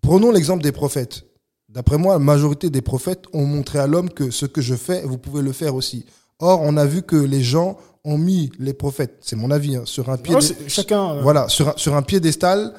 prenons 0.00 0.30
l'exemple 0.32 0.62
des 0.62 0.72
prophètes. 0.72 1.24
D'après 1.68 1.96
moi, 1.96 2.14
la 2.14 2.18
majorité 2.18 2.70
des 2.70 2.82
prophètes 2.82 3.24
ont 3.32 3.46
montré 3.46 3.78
à 3.78 3.86
l'homme 3.86 4.10
que 4.10 4.30
ce 4.30 4.46
que 4.46 4.60
je 4.60 4.74
fais, 4.74 5.02
vous 5.02 5.18
pouvez 5.18 5.42
le 5.42 5.52
faire 5.52 5.74
aussi. 5.74 6.04
Or, 6.38 6.60
on 6.62 6.76
a 6.76 6.84
vu 6.84 7.02
que 7.02 7.16
les 7.16 7.42
gens 7.42 7.78
ont 8.04 8.18
mis 8.18 8.50
les 8.58 8.72
prophètes, 8.74 9.18
c'est 9.20 9.36
mon 9.36 9.50
avis, 9.50 9.76
hein, 9.76 9.82
sur 9.84 10.10
un 10.10 10.16
Oh, 10.28 10.40
c'est- 10.40 10.68
chacun. 10.68 11.12
euh, 11.16 11.22
voilà, 11.22 11.48
sur 11.48 11.68
un, 11.68 11.74
sur 11.76 11.94
un 11.94 12.02
piédestal, 12.02 12.74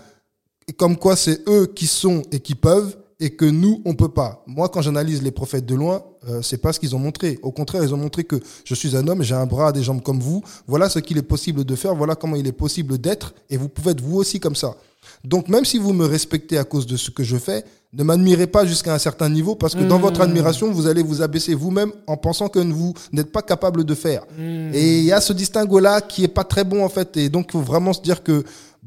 comme 0.78 0.98
quoi 0.98 1.16
c'est 1.16 1.48
eux 1.48 1.66
qui 1.68 1.88
sont 1.88 2.24
et 2.32 2.40
qui 2.42 2.56
peuvent, 2.56 2.98
et 3.24 3.30
que 3.30 3.46
nous, 3.46 3.82
on 3.86 3.94
peut 3.94 4.10
pas. 4.10 4.44
Moi, 4.48 4.68
quand 4.68 4.82
j'analyse 4.82 5.24
les 5.24 5.32
prophètes 5.32 5.66
de 5.66 5.76
loin, 5.76 6.04
euh, 6.28 6.42
c'est 6.42 6.58
pas 6.58 6.74
ce 6.74 6.80
qu'ils 6.82 6.94
ont 6.94 7.00
montré. 7.00 7.40
Au 7.42 7.52
contraire, 7.52 7.82
ils 7.82 7.94
ont 7.94 7.98
montré 7.98 8.26
que 8.26 8.36
je 8.66 8.76
suis 8.76 8.98
un 8.98 9.08
homme, 9.08 9.24
j'ai 9.24 9.34
un 9.34 9.46
bras, 9.46 9.72
des 9.72 9.82
jambes 9.82 10.02
comme 10.02 10.20
vous. 10.20 10.44
Voilà 10.68 10.90
ce 10.90 11.00
qu'il 11.00 11.18
est 11.18 11.22
possible 11.22 11.64
de 11.64 11.76
faire, 11.76 11.96
voilà 11.96 12.16
comment 12.16 12.36
il 12.36 12.46
est 12.48 12.52
possible 12.52 12.98
d'être, 12.98 13.34
et 13.50 13.56
vous 13.56 13.70
pouvez 13.70 13.92
être 13.92 14.02
vous 14.02 14.18
aussi 14.18 14.42
comme 14.42 14.58
ça. 14.58 14.76
Donc, 15.24 15.48
même 15.48 15.64
si 15.64 15.78
vous 15.78 15.94
me 15.94 16.06
respectez 16.06 16.58
à 16.58 16.66
cause 16.66 16.86
de 16.86 16.98
ce 16.98 17.12
que 17.12 17.24
je 17.24 17.38
fais, 17.38 17.64
ne 17.94 18.04
m'admirez 18.04 18.48
pas 18.48 18.66
jusqu'à 18.66 18.94
un 18.94 19.00
certain 19.00 19.30
niveau, 19.30 19.56
parce 19.56 19.74
que 19.74 19.84
dans 19.84 20.00
Mmh. 20.00 20.02
votre 20.02 20.20
admiration, 20.22 20.70
vous 20.72 20.88
allez 20.88 21.04
vous 21.04 21.22
abaisser 21.22 21.54
vous-même 21.56 21.94
en 22.08 22.18
pensant 22.18 22.50
que 22.50 22.60
vous 22.60 22.94
n'êtes 23.14 23.32
pas 23.32 23.42
capable 23.42 23.86
de 23.86 23.96
faire. 23.96 24.24
hmm. 24.38 24.74
Et 24.74 25.00
il 25.00 25.06
y 25.06 25.14
a 25.14 25.22
ce 25.22 25.32
distinguo-là 25.32 26.02
qui 26.02 26.26
est 26.26 26.28
pas 26.40 26.44
très 26.44 26.66
bon 26.66 26.84
en 26.84 26.90
fait. 26.90 27.16
Et 27.16 27.30
donc 27.30 27.46
il 27.50 27.52
faut 27.54 27.62
vraiment 27.62 27.94
se 27.94 28.02
dire 28.02 28.22
que 28.22 28.44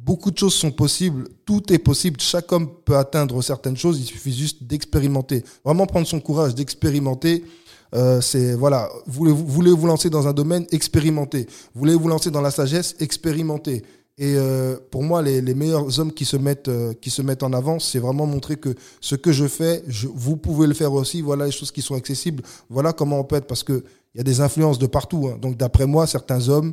beaucoup 0.06 0.30
de 0.30 0.38
choses 0.38 0.54
sont 0.54 0.70
possibles. 0.70 1.26
Tout 1.44 1.72
est 1.72 1.80
possible. 1.80 2.20
Chaque 2.20 2.50
homme 2.52 2.68
peut 2.84 2.96
atteindre 2.96 3.42
certaines 3.42 3.76
choses. 3.76 3.98
Il 3.98 4.06
suffit 4.06 4.32
juste 4.32 4.62
d'expérimenter. 4.62 5.42
Vraiment 5.64 5.86
prendre 5.86 6.06
son 6.06 6.20
courage 6.20 6.54
d'expérimenter. 6.54 7.44
Euh, 7.92 8.20
c'est 8.20 8.54
voilà. 8.54 8.88
Voulez-vous 9.06 9.44
voulez 9.46 9.72
vous 9.72 9.86
lancer 9.86 10.08
dans 10.08 10.28
un 10.28 10.32
domaine, 10.32 10.64
expérimentez. 10.70 11.46
Voulez 11.74 11.94
vous 11.94 12.08
lancer 12.08 12.30
dans 12.30 12.40
la 12.40 12.52
sagesse, 12.52 12.94
expérimentez. 13.00 13.82
Et 14.18 14.34
euh, 14.36 14.76
pour 14.90 15.02
moi, 15.02 15.20
les, 15.20 15.42
meilleurs 15.54 16.00
hommes 16.00 16.12
qui 16.12 16.24
se 16.24 16.38
mettent 16.38 16.68
euh, 16.68 16.94
qui 16.94 17.10
se 17.10 17.20
mettent 17.20 17.42
en 17.42 17.52
avant, 17.52 17.78
c'est 17.78 17.98
vraiment 17.98 18.26
montrer 18.26 18.56
que 18.56 18.74
ce 19.00 19.14
que 19.14 19.30
je 19.32 19.46
fais, 19.46 19.82
vous 20.14 20.36
pouvez 20.36 20.66
le 20.66 20.74
faire 20.74 20.92
aussi. 20.92 21.20
Voilà 21.20 21.46
les 21.46 21.52
choses 21.52 21.72
qui 21.72 21.82
sont 21.82 21.96
accessibles. 21.96 22.42
Voilà 22.70 22.92
comment 22.92 23.18
on 23.18 23.24
peut 23.24 23.36
être 23.36 23.46
parce 23.46 23.64
que 23.64 23.84
il 24.14 24.18
y 24.18 24.20
a 24.20 24.24
des 24.24 24.40
influences 24.40 24.78
de 24.78 24.86
partout. 24.86 25.28
hein. 25.28 25.38
Donc 25.40 25.56
d'après 25.56 25.86
moi, 25.86 26.06
certains 26.06 26.48
hommes, 26.48 26.72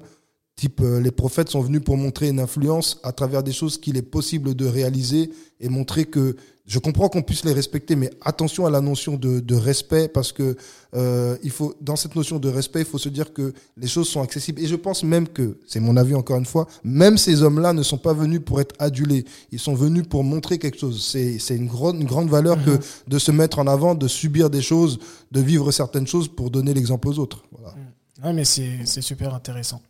type 0.55 0.81
euh, 0.81 0.99
les 0.99 1.11
prophètes, 1.11 1.49
sont 1.49 1.61
venus 1.61 1.81
pour 1.83 1.97
montrer 1.97 2.29
une 2.29 2.39
influence 2.39 2.99
à 3.03 3.11
travers 3.11 3.43
des 3.43 3.51
choses 3.51 3.77
qu'il 3.77 3.97
est 3.97 4.01
possible 4.01 4.55
de 4.55 4.65
réaliser 4.65 5.31
et 5.59 5.69
montrer 5.69 6.05
que 6.05 6.35
je 6.65 6.79
comprends 6.79 7.09
qu'on 7.09 7.21
puisse 7.21 7.43
les 7.43 7.51
respecter, 7.51 7.97
mais 7.97 8.09
attention 8.21 8.65
à 8.65 8.69
la 8.69 8.79
notion 8.79 9.17
de, 9.17 9.41
de 9.41 9.55
respect 9.55 10.07
parce 10.07 10.31
que 10.31 10.55
euh, 10.95 11.35
il 11.43 11.51
faut 11.51 11.75
dans 11.81 11.97
cette 11.97 12.15
notion 12.15 12.39
de 12.39 12.47
respect, 12.47 12.79
il 12.79 12.85
faut 12.85 12.97
se 12.97 13.09
dire 13.09 13.33
que 13.33 13.53
les 13.75 13.87
choses 13.87 14.07
sont 14.07 14.21
accessibles. 14.21 14.61
Et 14.61 14.67
je 14.67 14.77
pense 14.77 15.03
même 15.03 15.27
que, 15.27 15.57
c'est 15.67 15.81
mon 15.81 15.97
avis 15.97 16.15
encore 16.15 16.37
une 16.37 16.45
fois, 16.45 16.67
même 16.85 17.17
ces 17.17 17.43
hommes-là 17.43 17.73
ne 17.73 17.83
sont 17.83 17.97
pas 17.97 18.13
venus 18.13 18.39
pour 18.45 18.61
être 18.61 18.75
adulés. 18.79 19.25
Ils 19.51 19.59
sont 19.59 19.73
venus 19.73 20.03
pour 20.07 20.23
montrer 20.23 20.57
quelque 20.57 20.79
chose. 20.79 21.05
C'est 21.05 21.37
c'est 21.37 21.57
une 21.57 21.67
grande 21.67 21.99
une 21.99 22.07
grande 22.07 22.29
valeur 22.29 22.63
que 22.63 22.79
de 23.07 23.19
se 23.19 23.31
mettre 23.31 23.59
en 23.59 23.67
avant, 23.67 23.93
de 23.93 24.07
subir 24.07 24.49
des 24.49 24.61
choses, 24.61 24.99
de 25.31 25.41
vivre 25.41 25.69
certaines 25.71 26.07
choses 26.07 26.29
pour 26.29 26.49
donner 26.49 26.73
l'exemple 26.73 27.09
aux 27.09 27.19
autres. 27.19 27.43
Voilà. 27.51 27.75
Ouais, 28.23 28.31
mais 28.31 28.45
c'est 28.45 28.79
c'est 28.85 29.01
super 29.01 29.33
intéressant. 29.33 29.81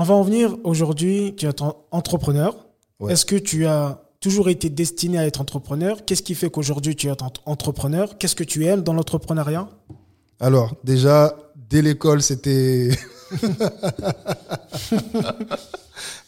On 0.00 0.02
va 0.02 0.14
en 0.14 0.22
venir 0.22 0.56
aujourd'hui. 0.64 1.34
Tu 1.36 1.44
es 1.46 1.60
en- 1.60 1.76
entrepreneur. 1.90 2.56
Ouais. 3.00 3.12
Est-ce 3.12 3.26
que 3.26 3.36
tu 3.36 3.66
as 3.66 4.00
toujours 4.18 4.48
été 4.48 4.70
destiné 4.70 5.18
à 5.18 5.26
être 5.26 5.42
entrepreneur? 5.42 6.06
Qu'est-ce 6.06 6.22
qui 6.22 6.34
fait 6.34 6.48
qu'aujourd'hui 6.48 6.96
tu 6.96 7.08
es 7.08 7.10
en- 7.10 7.30
entrepreneur? 7.44 8.16
Qu'est-ce 8.16 8.34
que 8.34 8.42
tu 8.42 8.64
aimes 8.64 8.80
dans 8.80 8.94
l'entrepreneuriat? 8.94 9.68
Alors, 10.40 10.74
déjà, 10.84 11.36
dès 11.68 11.82
l'école, 11.82 12.22
c'était. 12.22 12.88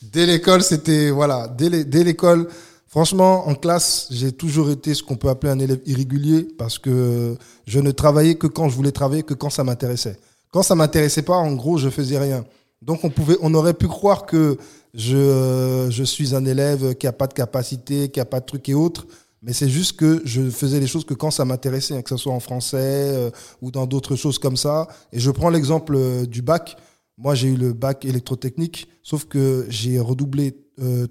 dès 0.02 0.26
l'école, 0.26 0.62
c'était. 0.62 1.09
Voilà, 1.09 1.49
dès 1.49 2.05
l'école, 2.05 2.49
franchement, 2.88 3.49
en 3.49 3.55
classe, 3.55 4.09
j'ai 4.11 4.33
toujours 4.33 4.69
été 4.71 4.93
ce 4.93 5.02
qu'on 5.02 5.17
peut 5.17 5.31
appeler 5.31 5.50
un 5.50 5.59
élève 5.61 5.81
irrégulier 5.87 6.47
parce 6.59 6.79
que 6.79 7.38
je 7.67 7.81
ne 7.81 7.91
travaillais 7.91 8.35
que 8.35 8.49
quand 8.49 8.69
je 8.69 8.76
voulais 8.76 8.93
travailler, 8.93 9.23
que 9.23 9.33
quand 9.33 9.49
ça 9.49 9.64
m'intéressait. 9.64 10.19
Quand 10.52 10.62
ça 10.62 10.75
m'intéressait 10.75 11.23
pas, 11.23 11.37
en 11.37 11.52
gros, 11.55 11.79
je 11.79 11.88
faisais 11.88 12.19
rien. 12.19 12.45
Donc, 12.83 13.05
on, 13.05 13.11
pouvait, 13.11 13.37
on 13.41 13.55
aurait 13.55 13.75
pu 13.75 13.87
croire 13.87 14.27
que 14.27 14.59
je, 14.93 15.17
euh, 15.17 15.91
je 15.91 16.03
suis 16.03 16.35
un 16.35 16.45
élève 16.45 16.95
qui 16.97 17.07
a 17.07 17.12
pas 17.12 17.29
de 17.29 17.33
capacité, 17.33 18.09
qui 18.09 18.19
a 18.19 18.25
pas 18.25 18.41
de 18.41 18.45
trucs 18.45 18.69
et 18.69 18.75
autres. 18.75 19.07
Mais 19.41 19.53
c'est 19.53 19.69
juste 19.69 19.97
que 19.97 20.21
je 20.25 20.51
faisais 20.51 20.81
les 20.81 20.87
choses 20.89 21.05
que 21.05 21.15
quand 21.15 21.31
ça 21.31 21.45
m'intéressait, 21.45 21.95
hein, 21.95 22.03
que 22.03 22.11
ce 22.11 22.17
soit 22.17 22.33
en 22.33 22.41
français 22.41 22.79
euh, 22.81 23.31
ou 23.61 23.71
dans 23.71 23.87
d'autres 23.87 24.17
choses 24.17 24.39
comme 24.39 24.57
ça. 24.57 24.89
Et 25.12 25.21
je 25.21 25.31
prends 25.31 25.49
l'exemple 25.49 25.95
euh, 25.97 26.27
du 26.27 26.43
bac. 26.43 26.77
Moi, 27.17 27.37
j'ai 27.37 27.49
eu 27.49 27.57
le 27.57 27.73
bac 27.73 28.05
électrotechnique, 28.05 28.89
sauf 29.03 29.27
que 29.27 29.67
j'ai 29.69 30.01
redoublé 30.01 30.57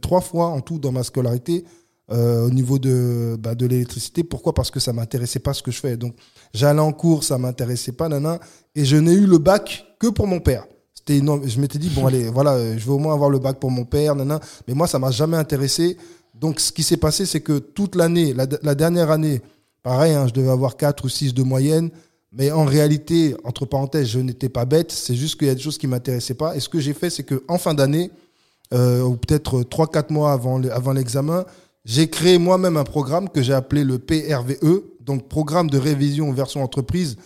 trois 0.01 0.19
fois 0.19 0.47
en 0.47 0.59
tout 0.59 0.79
dans 0.79 0.91
ma 0.91 1.03
scolarité 1.03 1.63
au 2.09 2.49
niveau 2.49 2.79
de, 2.79 3.37
bah, 3.39 3.55
de 3.55 3.65
l'électricité. 3.67 4.23
Pourquoi? 4.23 4.53
Parce 4.53 4.71
que 4.71 4.81
ça 4.81 4.91
m'intéressait 4.91 5.39
pas 5.39 5.53
ce 5.53 5.61
que 5.61 5.71
je 5.71 5.79
fais. 5.79 5.95
Donc, 5.95 6.15
j'allais 6.53 6.81
en 6.81 6.91
cours, 6.91 7.23
ça 7.23 7.37
m'intéressait 7.37 7.93
pas, 7.93 8.09
nana. 8.09 8.39
Et 8.75 8.83
je 8.83 8.97
n'ai 8.97 9.13
eu 9.13 9.27
le 9.27 9.37
bac 9.37 9.85
que 9.99 10.07
pour 10.07 10.27
mon 10.27 10.39
père. 10.39 10.65
C'était. 11.19 11.49
Je 11.49 11.59
m'étais 11.59 11.79
dit, 11.79 11.89
bon, 11.89 12.07
allez, 12.07 12.29
voilà, 12.29 12.53
euh, 12.53 12.75
je 12.77 12.85
vais 12.85 12.91
au 12.91 12.99
moins 12.99 13.13
avoir 13.13 13.29
le 13.29 13.39
bac 13.39 13.59
pour 13.59 13.71
mon 13.71 13.85
père, 13.85 14.15
nana. 14.15 14.39
Mais 14.67 14.73
moi, 14.73 14.87
ça 14.87 14.99
m'a 14.99 15.11
jamais 15.11 15.37
intéressé. 15.37 15.97
Donc, 16.33 16.59
ce 16.59 16.71
qui 16.71 16.83
s'est 16.83 16.97
passé, 16.97 17.25
c'est 17.25 17.41
que 17.41 17.59
toute 17.59 17.95
l'année, 17.95 18.33
la, 18.33 18.75
dernière 18.75 19.11
année, 19.11 19.41
pareil, 19.83 20.13
hein, 20.13 20.27
je 20.27 20.33
devais 20.33 20.49
avoir 20.49 20.77
4 20.77 21.05
ou 21.05 21.09
6 21.09 21.33
de 21.33 21.43
moyenne. 21.43 21.89
Mais 22.31 22.49
en 22.51 22.63
réalité, 22.63 23.35
entre 23.43 23.65
parenthèses, 23.65 24.07
je 24.07 24.19
n'étais 24.19 24.49
pas 24.49 24.65
bête. 24.65 24.91
C'est 24.91 25.15
juste 25.15 25.37
qu'il 25.37 25.47
y 25.47 25.51
a 25.51 25.55
des 25.55 25.61
choses 25.61 25.77
qui 25.77 25.87
m'intéressaient 25.87 26.33
pas. 26.33 26.55
Et 26.55 26.59
ce 26.61 26.69
que 26.69 26.79
j'ai 26.79 26.93
fait, 26.93 27.09
c'est 27.09 27.23
que 27.23 27.43
en 27.49 27.57
fin 27.57 27.73
d'année, 27.73 28.09
euh, 28.73 29.01
ou 29.01 29.17
peut-être 29.17 29.63
3-4 29.63 30.13
mois 30.13 30.31
avant 30.31 30.93
l'examen, 30.93 31.45
j'ai 31.83 32.09
créé 32.09 32.37
moi-même 32.37 32.77
un 32.77 32.83
programme 32.83 33.27
que 33.27 33.41
j'ai 33.41 33.53
appelé 33.53 33.83
le 33.83 33.99
PRVE, 33.99 34.83
donc 35.01 35.27
Programme 35.27 35.69
de 35.69 35.77
révision 35.77 36.31
version 36.31 36.63
entreprise. 36.63 37.17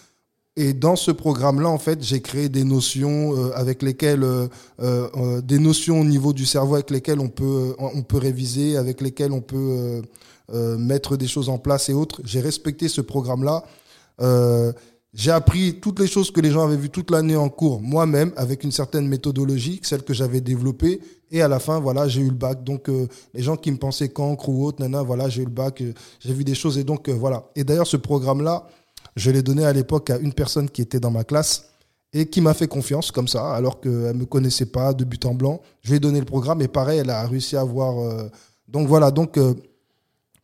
Et 0.58 0.74
dans 0.74 0.96
ce 0.96 1.12
programme-là, 1.12 1.68
en 1.68 1.78
fait, 1.78 2.02
j'ai 2.02 2.22
créé 2.22 2.48
des 2.48 2.64
notions 2.64 3.36
euh, 3.36 3.52
avec 3.56 3.82
lesquelles, 3.82 4.24
euh, 4.24 4.48
euh, 4.80 5.42
des 5.42 5.60
notions 5.60 6.00
au 6.00 6.06
niveau 6.06 6.32
du 6.32 6.46
cerveau 6.46 6.76
avec 6.76 6.92
lesquelles 6.92 7.20
on 7.20 7.28
peut, 7.28 7.76
on 7.78 8.02
peut 8.04 8.18
réviser, 8.18 8.78
avec 8.78 9.02
lesquelles 9.02 9.34
on 9.34 9.42
peut 9.42 10.02
mettre 10.78 11.18
des 11.18 11.28
choses 11.28 11.50
en 11.50 11.58
place 11.58 11.90
et 11.90 11.94
autres. 11.94 12.22
J'ai 12.24 12.40
respecté 12.40 12.88
ce 12.88 13.02
programme-là. 13.02 13.64
J'ai 15.14 15.32
appris 15.32 15.80
toutes 15.82 16.00
les 16.00 16.08
choses 16.08 16.32
que 16.32 16.40
les 16.40 16.52
gens 16.52 16.64
avaient 16.64 16.78
vues 16.78 16.90
toute 16.90 17.10
l'année 17.10 17.36
en 17.38 17.50
cours 17.50 17.82
moi-même 17.82 18.32
avec 18.36 18.64
une 18.64 18.72
certaine 18.72 19.08
méthodologie, 19.08 19.80
celle 19.84 20.04
que 20.04 20.14
j'avais 20.14 20.42
développée. 20.42 21.02
Et 21.32 21.42
à 21.42 21.48
la 21.48 21.60
fin, 21.60 21.80
voilà, 21.80 22.08
j'ai 22.08 22.22
eu 22.22 22.30
le 22.30 22.36
bac. 22.36 22.64
Donc, 22.64 22.90
les 23.34 23.42
gens 23.42 23.58
qui 23.58 23.72
me 23.72 23.78
pensaient 23.78 24.10
cancre 24.10 24.48
ou 24.48 24.66
autre, 24.66 24.82
nana, 24.82 25.02
voilà, 25.04 25.28
j'ai 25.28 25.42
eu 25.42 25.46
le 25.46 25.52
bac, 25.52 25.84
j'ai 26.20 26.34
vu 26.34 26.44
des 26.44 26.56
choses. 26.56 26.78
Et 26.78 26.84
donc, 26.84 27.10
voilà. 27.10 27.44
Et 27.56 27.64
d'ailleurs, 27.64 27.88
ce 27.88 27.98
programme-là, 27.98 28.68
je 29.16 29.32
l'ai 29.32 29.42
donné 29.42 29.66
à 29.66 29.74
l'époque 29.74 30.10
à 30.10 30.18
une 30.18 30.34
personne 30.34 30.70
qui 30.70 30.82
était 30.82 31.00
dans 31.00 31.12
ma 31.12 31.24
classe 31.24 31.66
et 32.14 32.28
qui 32.28 32.42
m'a 32.42 32.54
fait 32.54 32.68
confiance 32.68 33.12
comme 33.12 33.28
ça, 33.28 33.54
alors 33.54 33.82
qu'elle 33.82 33.92
ne 33.92 34.14
me 34.14 34.26
connaissait 34.26 34.68
pas 34.68 34.94
de 34.94 35.04
but 35.04 35.26
en 35.26 35.34
blanc. 35.34 35.62
Je 35.82 35.90
lui 35.90 35.98
ai 35.98 36.00
donné 36.00 36.20
le 36.20 36.26
programme 36.26 36.62
et 36.62 36.68
pareil, 36.68 37.00
elle 37.00 37.10
a 37.10 37.26
réussi 37.28 37.58
à 37.58 37.62
avoir. 37.62 38.00
euh, 38.00 38.30
Donc 38.68 38.88
voilà, 38.88 39.12
donc 39.12 39.38
euh, 39.38 39.54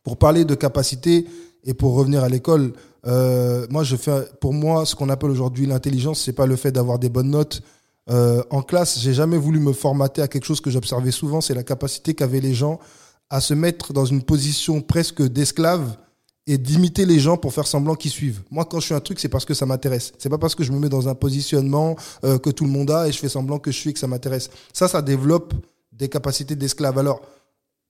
pour 0.02 0.16
parler 0.16 0.44
de 0.44 0.54
capacité 0.54 1.26
et 1.64 1.74
pour 1.74 1.94
revenir 1.94 2.22
à 2.24 2.28
l'école, 2.28 2.72
euh, 3.06 3.66
moi 3.70 3.84
je 3.84 3.96
fais, 3.96 4.24
pour 4.40 4.52
moi, 4.52 4.84
ce 4.84 4.94
qu'on 4.94 5.08
appelle 5.08 5.30
aujourd'hui 5.30 5.66
l'intelligence, 5.66 6.20
c'est 6.20 6.32
pas 6.34 6.46
le 6.46 6.56
fait 6.56 6.72
d'avoir 6.72 6.98
des 6.98 7.08
bonnes 7.08 7.30
notes. 7.30 7.62
En 8.50 8.62
classe, 8.62 8.98
j'ai 8.98 9.14
jamais 9.14 9.38
voulu 9.38 9.60
me 9.60 9.72
formater 9.72 10.22
à 10.22 10.28
quelque 10.28 10.44
chose 10.44 10.60
que 10.60 10.70
j'observais 10.70 11.12
souvent, 11.12 11.40
c'est 11.40 11.54
la 11.54 11.62
capacité 11.62 12.14
qu'avaient 12.14 12.40
les 12.40 12.52
gens 12.52 12.78
à 13.30 13.40
se 13.40 13.54
mettre 13.54 13.92
dans 13.92 14.04
une 14.04 14.22
position 14.22 14.82
presque 14.82 15.22
d'esclave 15.22 15.96
et 16.46 16.58
d'imiter 16.58 17.06
les 17.06 17.20
gens 17.20 17.36
pour 17.36 17.52
faire 17.52 17.66
semblant 17.66 17.94
qu'ils 17.94 18.10
suivent. 18.10 18.42
Moi, 18.50 18.64
quand 18.64 18.80
je 18.80 18.88
fais 18.88 18.94
un 18.94 19.00
truc, 19.00 19.20
c'est 19.20 19.28
parce 19.28 19.44
que 19.44 19.54
ça 19.54 19.64
m'intéresse. 19.64 20.12
C'est 20.18 20.28
pas 20.28 20.38
parce 20.38 20.54
que 20.54 20.64
je 20.64 20.72
me 20.72 20.78
mets 20.78 20.88
dans 20.88 21.08
un 21.08 21.14
positionnement 21.14 21.96
euh, 22.24 22.38
que 22.38 22.50
tout 22.50 22.64
le 22.64 22.70
monde 22.70 22.90
a 22.90 23.08
et 23.08 23.12
je 23.12 23.18
fais 23.18 23.28
semblant 23.28 23.58
que 23.58 23.70
je 23.70 23.76
suis 23.76 23.90
et 23.90 23.92
que 23.92 23.98
ça 23.98 24.08
m'intéresse. 24.08 24.50
Ça, 24.72 24.88
ça 24.88 25.02
développe 25.02 25.54
des 25.92 26.08
capacités 26.08 26.56
d'esclave. 26.56 26.98
Alors, 26.98 27.22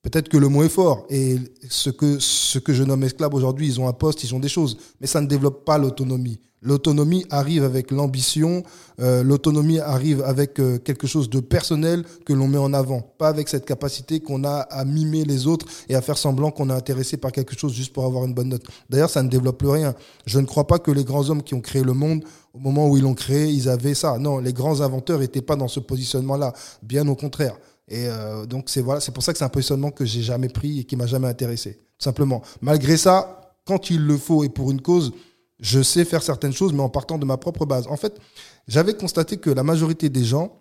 peut-être 0.02 0.28
que 0.28 0.36
le 0.36 0.48
mot 0.48 0.62
est 0.64 0.68
fort 0.68 1.06
et 1.08 1.36
ce 1.68 1.90
que 1.90 2.18
ce 2.18 2.58
que 2.58 2.72
je 2.72 2.82
nomme 2.82 3.04
esclave 3.04 3.34
aujourd'hui, 3.34 3.66
ils 3.66 3.80
ont 3.80 3.88
un 3.88 3.92
poste, 3.92 4.24
ils 4.24 4.34
ont 4.34 4.40
des 4.40 4.48
choses, 4.48 4.76
mais 5.00 5.06
ça 5.06 5.20
ne 5.20 5.26
développe 5.26 5.64
pas 5.64 5.78
l'autonomie. 5.78 6.40
L'autonomie 6.64 7.26
arrive 7.28 7.64
avec 7.64 7.90
l'ambition, 7.90 8.62
euh, 9.00 9.24
l'autonomie 9.24 9.80
arrive 9.80 10.22
avec 10.22 10.60
euh, 10.60 10.78
quelque 10.78 11.08
chose 11.08 11.28
de 11.28 11.40
personnel 11.40 12.04
que 12.24 12.32
l'on 12.32 12.46
met 12.46 12.58
en 12.58 12.72
avant, 12.72 13.00
pas 13.00 13.26
avec 13.26 13.48
cette 13.48 13.64
capacité 13.66 14.20
qu'on 14.20 14.44
a 14.44 14.60
à 14.60 14.84
mimer 14.84 15.24
les 15.24 15.48
autres 15.48 15.66
et 15.88 15.96
à 15.96 16.00
faire 16.00 16.16
semblant 16.16 16.52
qu'on 16.52 16.70
est 16.70 16.72
intéressé 16.72 17.16
par 17.16 17.32
quelque 17.32 17.58
chose 17.58 17.72
juste 17.72 17.92
pour 17.92 18.04
avoir 18.04 18.24
une 18.26 18.32
bonne 18.32 18.50
note. 18.50 18.62
D'ailleurs, 18.88 19.10
ça 19.10 19.24
ne 19.24 19.28
développe 19.28 19.58
plus 19.58 19.70
rien. 19.70 19.96
Je 20.24 20.38
ne 20.38 20.46
crois 20.46 20.68
pas 20.68 20.78
que 20.78 20.92
les 20.92 21.02
grands 21.02 21.28
hommes 21.30 21.42
qui 21.42 21.54
ont 21.54 21.60
créé 21.60 21.82
le 21.82 21.94
monde, 21.94 22.22
au 22.54 22.60
moment 22.60 22.88
où 22.88 22.96
ils 22.96 23.02
l'ont 23.02 23.14
créé, 23.14 23.48
ils 23.48 23.68
avaient 23.68 23.94
ça. 23.94 24.18
Non, 24.18 24.38
les 24.38 24.52
grands 24.52 24.82
inventeurs 24.82 25.18
n'étaient 25.18 25.42
pas 25.42 25.56
dans 25.56 25.68
ce 25.68 25.80
positionnement-là, 25.80 26.52
bien 26.80 27.08
au 27.08 27.16
contraire. 27.16 27.56
Et 27.92 28.06
euh, 28.06 28.46
donc 28.46 28.70
c'est 28.70 28.80
voilà, 28.80 29.02
pour 29.12 29.22
ça 29.22 29.32
que 29.32 29.38
c'est 29.38 29.44
un 29.44 29.50
positionnement 29.50 29.90
que 29.90 30.06
j'ai 30.06 30.22
jamais 30.22 30.48
pris 30.48 30.80
et 30.80 30.84
qui 30.84 30.96
m'a 30.96 31.06
jamais 31.06 31.28
intéressé, 31.28 31.78
simplement. 31.98 32.40
Malgré 32.62 32.96
ça, 32.96 33.54
quand 33.66 33.90
il 33.90 34.06
le 34.06 34.16
faut 34.16 34.44
et 34.44 34.48
pour 34.48 34.70
une 34.70 34.80
cause, 34.80 35.12
je 35.60 35.82
sais 35.82 36.06
faire 36.06 36.22
certaines 36.22 36.54
choses, 36.54 36.72
mais 36.72 36.80
en 36.80 36.88
partant 36.88 37.18
de 37.18 37.26
ma 37.26 37.36
propre 37.36 37.66
base. 37.66 37.86
En 37.88 37.98
fait, 37.98 38.18
j'avais 38.66 38.94
constaté 38.94 39.36
que 39.36 39.50
la 39.50 39.62
majorité 39.62 40.08
des 40.08 40.24
gens 40.24 40.56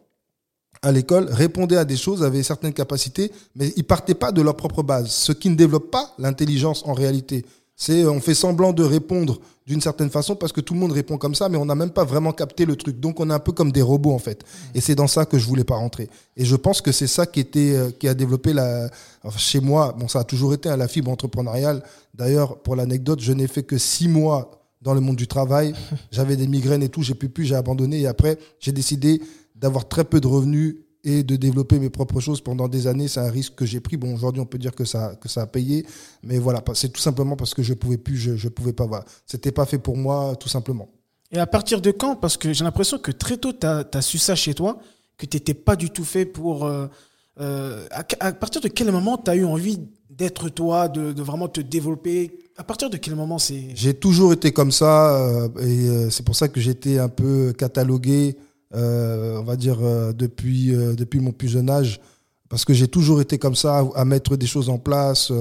à 0.82 0.92
l'école 0.92 1.30
répondaient 1.32 1.78
à 1.78 1.86
des 1.86 1.96
choses, 1.96 2.22
avaient 2.22 2.44
certaines 2.44 2.74
capacités, 2.74 3.32
mais 3.56 3.72
ils 3.78 3.86
partaient 3.86 4.14
pas 4.14 4.34
de 4.34 4.42
leur 4.42 4.58
propre 4.58 4.84
base. 4.84 5.10
Ce 5.10 5.32
qui 5.32 5.50
ne 5.50 5.56
développe 5.56 5.90
pas 5.90 6.14
l'intelligence 6.18 6.84
en 6.86 6.94
réalité. 6.94 7.46
C'est 7.82 8.06
on 8.06 8.22
fait 8.22 8.36
semblant 8.36 8.74
de 8.74 8.84
répondre 8.84 9.40
d'une 9.66 9.82
certaine 9.82 10.12
façon 10.12 10.36
parce 10.36 10.52
que 10.52 10.62
tout 10.62 10.76
le 10.76 10.80
monde 10.80 10.92
répond 10.92 11.18
comme 11.18 11.34
ça, 11.34 11.50
mais 11.50 11.58
on 11.58 11.66
n'a 11.66 11.74
même 11.74 11.90
pas 11.90 12.04
vraiment 12.04 12.32
capté 12.32 12.66
le 12.66 12.76
truc. 12.76 13.00
Donc 13.00 13.20
on 13.20 13.28
est 13.32 13.34
un 13.34 13.40
peu 13.40 13.54
comme 13.54 13.72
des 13.72 13.82
robots 13.82 14.12
en 14.12 14.20
fait. 14.20 14.44
Et 14.76 14.82
c'est 14.82 14.94
dans 14.94 15.08
ça 15.08 15.26
que 15.26 15.40
je 15.40 15.48
voulais 15.48 15.64
pas 15.64 15.78
rentrer. 15.78 16.08
Et 16.38 16.46
je 16.46 16.56
pense 16.56 16.80
que 16.80 16.92
c'est 16.92 17.08
ça 17.08 17.26
qui 17.26 17.40
était 17.40 17.74
euh, 17.76 17.90
qui 17.90 18.08
a 18.08 18.14
développé 18.14 18.54
la 18.54 18.88
enfin, 19.24 19.40
chez 19.40 19.62
moi. 19.62 19.96
Bon, 19.98 20.08
ça 20.08 20.20
a 20.20 20.24
toujours 20.24 20.54
été 20.54 20.70
à 20.70 20.78
la 20.78 20.88
fibre 20.88 21.10
entrepreneuriale. 21.10 21.82
D'ailleurs, 22.14 22.60
pour 22.60 22.76
l'anecdote, 22.76 23.20
je 23.20 23.34
n'ai 23.34 23.48
fait 23.48 23.64
que 23.64 23.80
six 23.80 24.08
mois 24.08 24.52
dans 24.84 24.94
le 24.94 25.00
monde 25.00 25.16
du 25.16 25.26
travail. 25.26 25.74
J'avais 26.12 26.36
des 26.36 26.46
migraines 26.46 26.84
et 26.84 26.90
tout, 26.90 27.02
j'ai 27.02 27.16
pu 27.16 27.30
plus, 27.30 27.46
j'ai 27.46 27.56
abandonné. 27.56 28.02
Et 28.02 28.06
après, 28.06 28.38
j'ai 28.60 28.74
décidé 28.74 29.24
d'avoir 29.56 29.88
très 29.88 30.04
peu 30.04 30.22
de 30.22 30.28
revenus 30.28 30.76
et 31.04 31.24
de 31.24 31.36
développer 31.36 31.80
mes 31.80 31.90
propres 31.90 32.20
choses 32.20 32.42
pendant 32.42 32.68
des 32.68 32.88
années. 32.88 33.08
C'est 33.08 33.20
un 33.20 33.30
risque 33.30 33.56
que 33.56 33.66
j'ai 33.66 33.80
pris. 33.80 33.98
Bon, 33.98 34.14
aujourd'hui, 34.14 34.42
on 34.42 34.46
peut 34.46 34.58
dire 34.58 34.74
que 34.74 34.86
ça, 34.86 35.16
que 35.16 35.30
ça 35.30 35.42
a 35.44 35.48
payé. 35.48 35.86
Mais 36.24 36.38
voilà, 36.38 36.64
c'est 36.74 36.90
tout 36.90 37.02
simplement 37.02 37.36
parce 37.36 37.54
que 37.54 37.64
je 37.64 37.74
pouvais 37.74 37.98
plus, 37.98 38.18
je, 38.18 38.36
je 38.36 38.50
pouvais 38.50 38.74
pas. 38.74 38.86
Voilà. 38.86 39.06
C'était 39.26 39.52
pas 39.52 39.66
fait 39.66 39.80
pour 39.80 39.98
moi, 39.98 40.36
tout 40.40 40.50
simplement. 40.50 40.90
Et 41.32 41.40
à 41.40 41.48
partir 41.48 41.82
de 41.82 41.92
quand? 41.92 42.16
Parce 42.16 42.38
que 42.38 42.54
j'ai 42.54 42.64
l'impression 42.64 42.98
que 42.98 43.12
très 43.12 43.38
tôt, 43.38 43.54
tu 43.54 43.66
as, 43.66 44.02
su 44.02 44.18
ça 44.18 44.36
chez 44.36 44.54
toi, 44.54 44.80
que 45.18 45.26
tu 45.26 45.38
n'étais 45.38 45.54
pas 45.54 45.76
du 45.76 45.90
tout 45.90 46.06
fait 46.06 46.26
pour. 46.26 46.66
Euh, 46.66 46.88
euh, 47.40 47.88
à, 48.20 48.34
partir 48.34 48.62
de 48.62 48.68
quel 48.68 48.92
moment 48.92 49.18
tu 49.18 49.32
as 49.32 49.36
eu 49.36 49.46
envie 49.46 49.80
d'être 50.10 50.50
toi, 50.50 50.90
de, 50.90 51.14
de, 51.14 51.22
vraiment 51.22 51.48
te 51.48 51.62
développer? 51.62 52.32
À 52.58 52.64
partir 52.64 52.90
de 52.90 52.98
quel 52.98 53.16
moment 53.16 53.40
c'est? 53.40 53.70
J'ai 53.74 53.94
toujours 53.94 54.34
été 54.34 54.52
comme 54.52 54.72
ça, 54.72 55.16
euh, 55.16 55.50
et 55.60 55.88
euh, 55.88 56.10
c'est 56.10 56.24
pour 56.24 56.36
ça 56.36 56.50
que 56.50 56.60
j'étais 56.60 57.00
un 57.00 57.10
peu 57.10 57.54
catalogué 57.58 58.36
on 58.74 59.44
va 59.44 59.56
dire, 59.56 59.78
euh, 59.82 60.14
depuis, 60.14 60.74
euh, 60.74 60.94
depuis 60.94 61.20
mon 61.20 61.32
plus 61.32 61.50
jeune 61.50 61.70
âge. 61.70 62.00
Parce 62.50 62.66
que 62.66 62.74
j'ai 62.74 62.88
toujours 62.88 63.22
été 63.22 63.38
comme 63.38 63.56
ça, 63.56 63.86
à, 63.96 64.06
mettre 64.06 64.36
des 64.36 64.46
choses 64.46 64.70
en 64.70 64.78
place. 64.78 65.32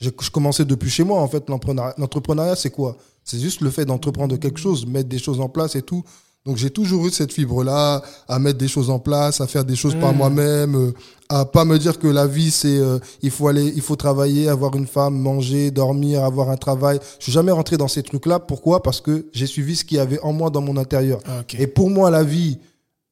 je 0.00 0.10
commençais 0.32 0.64
depuis 0.64 0.90
chez 0.90 1.04
moi, 1.04 1.20
en 1.20 1.28
fait. 1.28 1.48
L'entrepreneuriat, 1.48 2.56
c'est 2.56 2.70
quoi? 2.70 2.96
C'est 3.22 3.38
juste 3.38 3.60
le 3.60 3.70
fait 3.70 3.84
d'entreprendre 3.84 4.36
quelque 4.36 4.58
chose, 4.58 4.84
mettre 4.84 5.08
des 5.08 5.18
choses 5.18 5.40
en 5.40 5.48
place 5.48 5.76
et 5.76 5.82
tout. 5.82 6.02
Donc 6.44 6.56
j'ai 6.56 6.70
toujours 6.70 7.06
eu 7.06 7.10
cette 7.10 7.32
fibre-là, 7.32 8.02
à 8.28 8.38
mettre 8.38 8.58
des 8.58 8.68
choses 8.68 8.88
en 8.88 9.00
place, 9.00 9.40
à 9.40 9.48
faire 9.48 9.64
des 9.64 9.74
choses 9.74 9.96
par 9.96 10.12
mmh. 10.12 10.16
moi-même, 10.16 10.92
à 11.28 11.44
pas 11.44 11.64
me 11.64 11.76
dire 11.76 11.98
que 11.98 12.06
la 12.06 12.28
vie 12.28 12.52
c'est 12.52 12.80
il 13.20 13.32
faut 13.32 13.48
aller, 13.48 13.72
il 13.74 13.82
faut 13.82 13.96
travailler, 13.96 14.48
avoir 14.48 14.76
une 14.76 14.86
femme, 14.86 15.18
manger, 15.18 15.72
dormir, 15.72 16.24
avoir 16.24 16.50
un 16.50 16.56
travail. 16.56 17.00
Je 17.18 17.24
suis 17.24 17.32
jamais 17.32 17.50
rentré 17.50 17.76
dans 17.76 17.88
ces 17.88 18.04
trucs-là. 18.04 18.38
Pourquoi? 18.38 18.82
Parce 18.82 19.00
que 19.00 19.26
j'ai 19.32 19.46
suivi 19.46 19.74
ce 19.74 19.84
qu'il 19.84 19.98
y 19.98 20.00
avait 20.00 20.20
en 20.20 20.32
moi 20.32 20.50
dans 20.50 20.62
mon 20.62 20.76
intérieur. 20.76 21.20
Et 21.58 21.66
pour 21.66 21.90
moi 21.90 22.10
la 22.10 22.22
vie, 22.22 22.58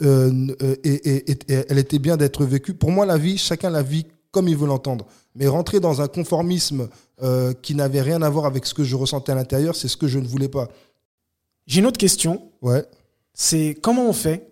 euh, 0.04 0.56
euh, 0.62 0.76
et, 0.84 1.24
elle 1.48 1.78
était 1.78 1.98
bien 1.98 2.16
d'être 2.16 2.44
vécue. 2.44 2.74
Pour 2.74 2.90
moi, 2.90 3.06
la 3.06 3.18
vie, 3.18 3.38
chacun 3.38 3.70
la 3.70 3.82
vit 3.82 4.06
comme 4.30 4.48
il 4.48 4.56
veut 4.56 4.66
l'entendre. 4.66 5.06
Mais 5.34 5.46
rentrer 5.46 5.80
dans 5.80 6.00
un 6.02 6.08
conformisme 6.08 6.88
euh, 7.22 7.52
qui 7.54 7.74
n'avait 7.74 8.02
rien 8.02 8.20
à 8.22 8.28
voir 8.28 8.46
avec 8.46 8.66
ce 8.66 8.74
que 8.74 8.84
je 8.84 8.96
ressentais 8.96 9.32
à 9.32 9.34
l'intérieur, 9.34 9.76
c'est 9.76 9.88
ce 9.88 9.96
que 9.96 10.08
je 10.08 10.18
ne 10.18 10.26
voulais 10.26 10.48
pas. 10.48 10.68
J'ai 11.66 11.80
une 11.80 11.86
autre 11.86 11.98
question. 11.98 12.50
Ouais. 12.60 12.84
C'est 13.32 13.76
comment 13.80 14.08
on 14.08 14.12
fait 14.12 14.48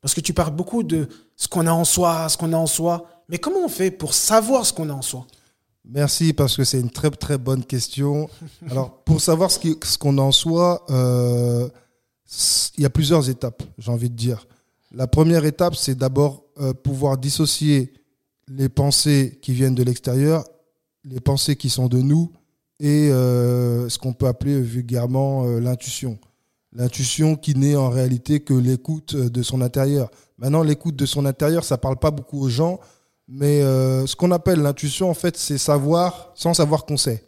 Parce 0.00 0.14
que 0.14 0.20
tu 0.20 0.32
parles 0.32 0.54
beaucoup 0.54 0.82
de 0.82 1.08
ce 1.34 1.48
qu'on 1.48 1.66
a 1.66 1.72
en 1.72 1.84
soi, 1.84 2.28
ce 2.28 2.36
qu'on 2.36 2.52
a 2.52 2.56
en 2.56 2.66
soi. 2.66 3.06
Mais 3.28 3.38
comment 3.38 3.64
on 3.64 3.68
fait 3.68 3.90
pour 3.90 4.14
savoir 4.14 4.64
ce 4.64 4.72
qu'on 4.72 4.90
a 4.90 4.92
en 4.92 5.02
soi? 5.02 5.26
Merci, 5.84 6.32
parce 6.32 6.56
que 6.56 6.64
c'est 6.64 6.80
une 6.80 6.90
très 6.90 7.10
très 7.10 7.38
bonne 7.38 7.64
question. 7.64 8.28
Alors, 8.70 9.02
pour 9.04 9.20
savoir 9.20 9.50
ce 9.50 9.58
qu'on 9.58 10.14
ce 10.16 10.20
a 10.20 10.22
en 10.22 10.32
soi, 10.32 10.84
il 12.76 12.82
y 12.82 12.86
a 12.86 12.90
plusieurs 12.90 13.30
étapes, 13.30 13.62
j'ai 13.78 13.90
envie 13.90 14.10
de 14.10 14.16
dire. 14.16 14.46
La 14.96 15.06
première 15.06 15.44
étape, 15.44 15.74
c'est 15.76 15.94
d'abord 15.94 16.46
euh, 16.58 16.72
pouvoir 16.72 17.18
dissocier 17.18 17.92
les 18.48 18.70
pensées 18.70 19.38
qui 19.42 19.52
viennent 19.52 19.74
de 19.74 19.82
l'extérieur, 19.82 20.42
les 21.04 21.20
pensées 21.20 21.54
qui 21.54 21.68
sont 21.68 21.86
de 21.86 22.00
nous, 22.00 22.32
et 22.80 23.10
euh, 23.10 23.90
ce 23.90 23.98
qu'on 23.98 24.14
peut 24.14 24.26
appeler 24.26 24.58
vulgairement 24.58 25.44
euh, 25.44 25.60
l'intuition. 25.60 26.18
L'intuition 26.72 27.36
qui 27.36 27.54
n'est 27.54 27.76
en 27.76 27.90
réalité 27.90 28.40
que 28.40 28.54
l'écoute 28.54 29.14
de 29.14 29.42
son 29.42 29.60
intérieur. 29.60 30.10
Maintenant, 30.38 30.62
l'écoute 30.62 30.96
de 30.96 31.04
son 31.04 31.26
intérieur, 31.26 31.62
ça 31.62 31.76
parle 31.76 31.98
pas 31.98 32.10
beaucoup 32.10 32.40
aux 32.40 32.48
gens, 32.48 32.80
mais 33.28 33.60
ce 33.60 34.14
qu'on 34.16 34.30
appelle 34.30 34.60
l'intuition, 34.60 35.10
en 35.10 35.14
fait, 35.14 35.36
c'est 35.36 35.58
savoir 35.58 36.32
sans 36.34 36.54
savoir 36.54 36.84
qu'on 36.84 36.96
sait, 36.96 37.24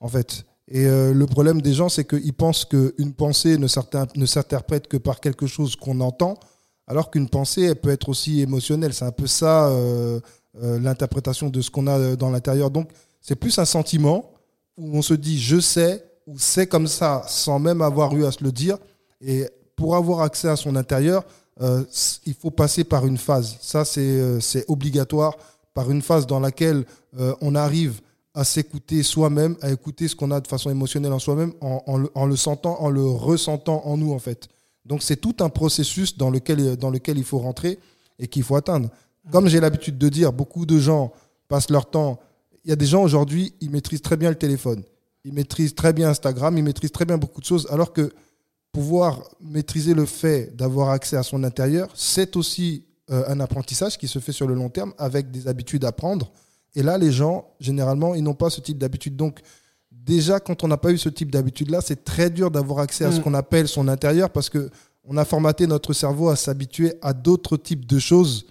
en 0.00 0.08
fait. 0.08 0.44
Et 0.66 0.84
le 0.84 1.26
problème 1.26 1.62
des 1.62 1.74
gens, 1.74 1.88
c'est 1.88 2.04
qu'ils 2.04 2.34
pensent 2.34 2.64
qu'une 2.64 3.14
pensée 3.14 3.56
ne 3.56 3.66
s'interprète 3.68 4.88
que 4.88 4.96
par 4.96 5.20
quelque 5.20 5.46
chose 5.46 5.76
qu'on 5.76 6.00
entend, 6.00 6.38
alors 6.88 7.10
qu'une 7.10 7.28
pensée, 7.28 7.62
elle 7.64 7.76
peut 7.76 7.90
être 7.90 8.08
aussi 8.08 8.40
émotionnelle. 8.40 8.94
C'est 8.94 9.04
un 9.04 9.12
peu 9.12 9.26
ça 9.26 9.68
euh, 9.68 10.20
euh, 10.62 10.80
l'interprétation 10.80 11.50
de 11.50 11.60
ce 11.60 11.70
qu'on 11.70 11.86
a 11.86 11.98
euh, 11.98 12.16
dans 12.16 12.30
l'intérieur. 12.30 12.70
Donc, 12.70 12.90
c'est 13.20 13.36
plus 13.36 13.58
un 13.58 13.66
sentiment 13.66 14.32
où 14.78 14.96
on 14.96 15.02
se 15.02 15.12
dit 15.14 15.38
je 15.38 15.60
sais 15.60 16.02
ou 16.26 16.38
c'est 16.38 16.66
comme 16.66 16.86
ça 16.86 17.22
sans 17.28 17.58
même 17.58 17.82
avoir 17.82 18.16
eu 18.16 18.24
à 18.24 18.32
se 18.32 18.42
le 18.42 18.52
dire. 18.52 18.78
Et 19.20 19.44
pour 19.76 19.96
avoir 19.96 20.22
accès 20.22 20.48
à 20.48 20.56
son 20.56 20.76
intérieur, 20.76 21.24
il 22.26 22.34
faut 22.34 22.50
passer 22.50 22.84
par 22.84 23.06
une 23.06 23.18
phase. 23.18 23.56
Ça, 23.60 23.84
c'est 23.84 24.64
obligatoire, 24.68 25.36
par 25.74 25.90
une 25.90 26.02
phase 26.02 26.26
dans 26.26 26.40
laquelle 26.40 26.84
on 27.40 27.54
arrive 27.54 28.00
à 28.34 28.44
s'écouter 28.44 29.02
soi-même, 29.02 29.56
à 29.62 29.70
écouter 29.70 30.06
ce 30.06 30.14
qu'on 30.14 30.30
a 30.30 30.40
de 30.40 30.46
façon 30.46 30.70
émotionnelle 30.70 31.12
en 31.12 31.18
soi-même, 31.18 31.52
en, 31.60 32.26
le 32.26 32.36
sentant, 32.36 32.80
en 32.80 32.90
le 32.90 33.04
ressentant 33.04 33.82
en 33.84 33.96
nous, 33.96 34.12
en 34.12 34.18
fait. 34.18 34.48
Donc 34.88 35.02
c'est 35.02 35.16
tout 35.16 35.36
un 35.40 35.50
processus 35.50 36.16
dans 36.16 36.30
lequel, 36.30 36.76
dans 36.76 36.90
lequel 36.90 37.18
il 37.18 37.24
faut 37.24 37.38
rentrer 37.38 37.78
et 38.18 38.26
qu'il 38.26 38.42
faut 38.42 38.56
atteindre. 38.56 38.88
Comme 39.30 39.46
j'ai 39.46 39.60
l'habitude 39.60 39.98
de 39.98 40.08
dire, 40.08 40.32
beaucoup 40.32 40.64
de 40.64 40.78
gens 40.78 41.12
passent 41.46 41.70
leur 41.70 41.90
temps. 41.90 42.18
Il 42.64 42.70
y 42.70 42.72
a 42.72 42.76
des 42.76 42.86
gens 42.86 43.02
aujourd'hui, 43.02 43.52
ils 43.60 43.70
maîtrisent 43.70 44.00
très 44.00 44.16
bien 44.16 44.30
le 44.30 44.36
téléphone, 44.36 44.82
ils 45.24 45.32
maîtrisent 45.32 45.74
très 45.74 45.92
bien 45.92 46.08
Instagram, 46.08 46.56
ils 46.56 46.64
maîtrisent 46.64 46.92
très 46.92 47.04
bien 47.04 47.18
beaucoup 47.18 47.40
de 47.40 47.46
choses, 47.46 47.68
alors 47.70 47.92
que 47.92 48.10
pouvoir 48.72 49.22
maîtriser 49.40 49.92
le 49.92 50.06
fait 50.06 50.56
d'avoir 50.56 50.88
accès 50.90 51.16
à 51.16 51.22
son 51.22 51.44
intérieur, 51.44 51.88
c'est 51.94 52.36
aussi 52.36 52.84
euh, 53.10 53.24
un 53.28 53.40
apprentissage 53.40 53.98
qui 53.98 54.08
se 54.08 54.18
fait 54.18 54.32
sur 54.32 54.46
le 54.46 54.54
long 54.54 54.70
terme 54.70 54.94
avec 54.98 55.30
des 55.30 55.48
habitudes 55.48 55.84
à 55.84 55.92
prendre. 55.92 56.32
Et 56.74 56.82
là, 56.82 56.96
les 56.96 57.12
gens, 57.12 57.48
généralement, 57.60 58.14
ils 58.14 58.22
n'ont 58.22 58.34
pas 58.34 58.50
ce 58.50 58.60
type 58.60 58.78
d'habitude. 58.78 59.16
Donc, 59.16 59.40
déjà, 60.08 60.40
quand 60.40 60.64
on 60.64 60.68
n'a 60.68 60.78
pas 60.78 60.90
eu 60.90 60.98
ce 60.98 61.10
type 61.10 61.30
d'habitude-là, 61.30 61.80
c'est 61.82 62.02
très 62.02 62.30
dur 62.30 62.50
d'avoir 62.50 62.80
accès 62.80 63.04
à 63.04 63.12
ce 63.12 63.20
mm. 63.20 63.22
qu'on 63.22 63.34
appelle 63.34 63.68
son 63.68 63.86
intérieur 63.86 64.30
parce 64.30 64.48
que 64.48 64.70
on 65.10 65.16
a 65.16 65.24
formaté 65.24 65.66
notre 65.66 65.92
cerveau 65.92 66.28
à 66.28 66.36
s'habituer 66.36 66.94
à 67.00 67.12
d'autres 67.12 67.56
types 67.56 67.86
de 67.86 67.98
choses, 67.98 68.46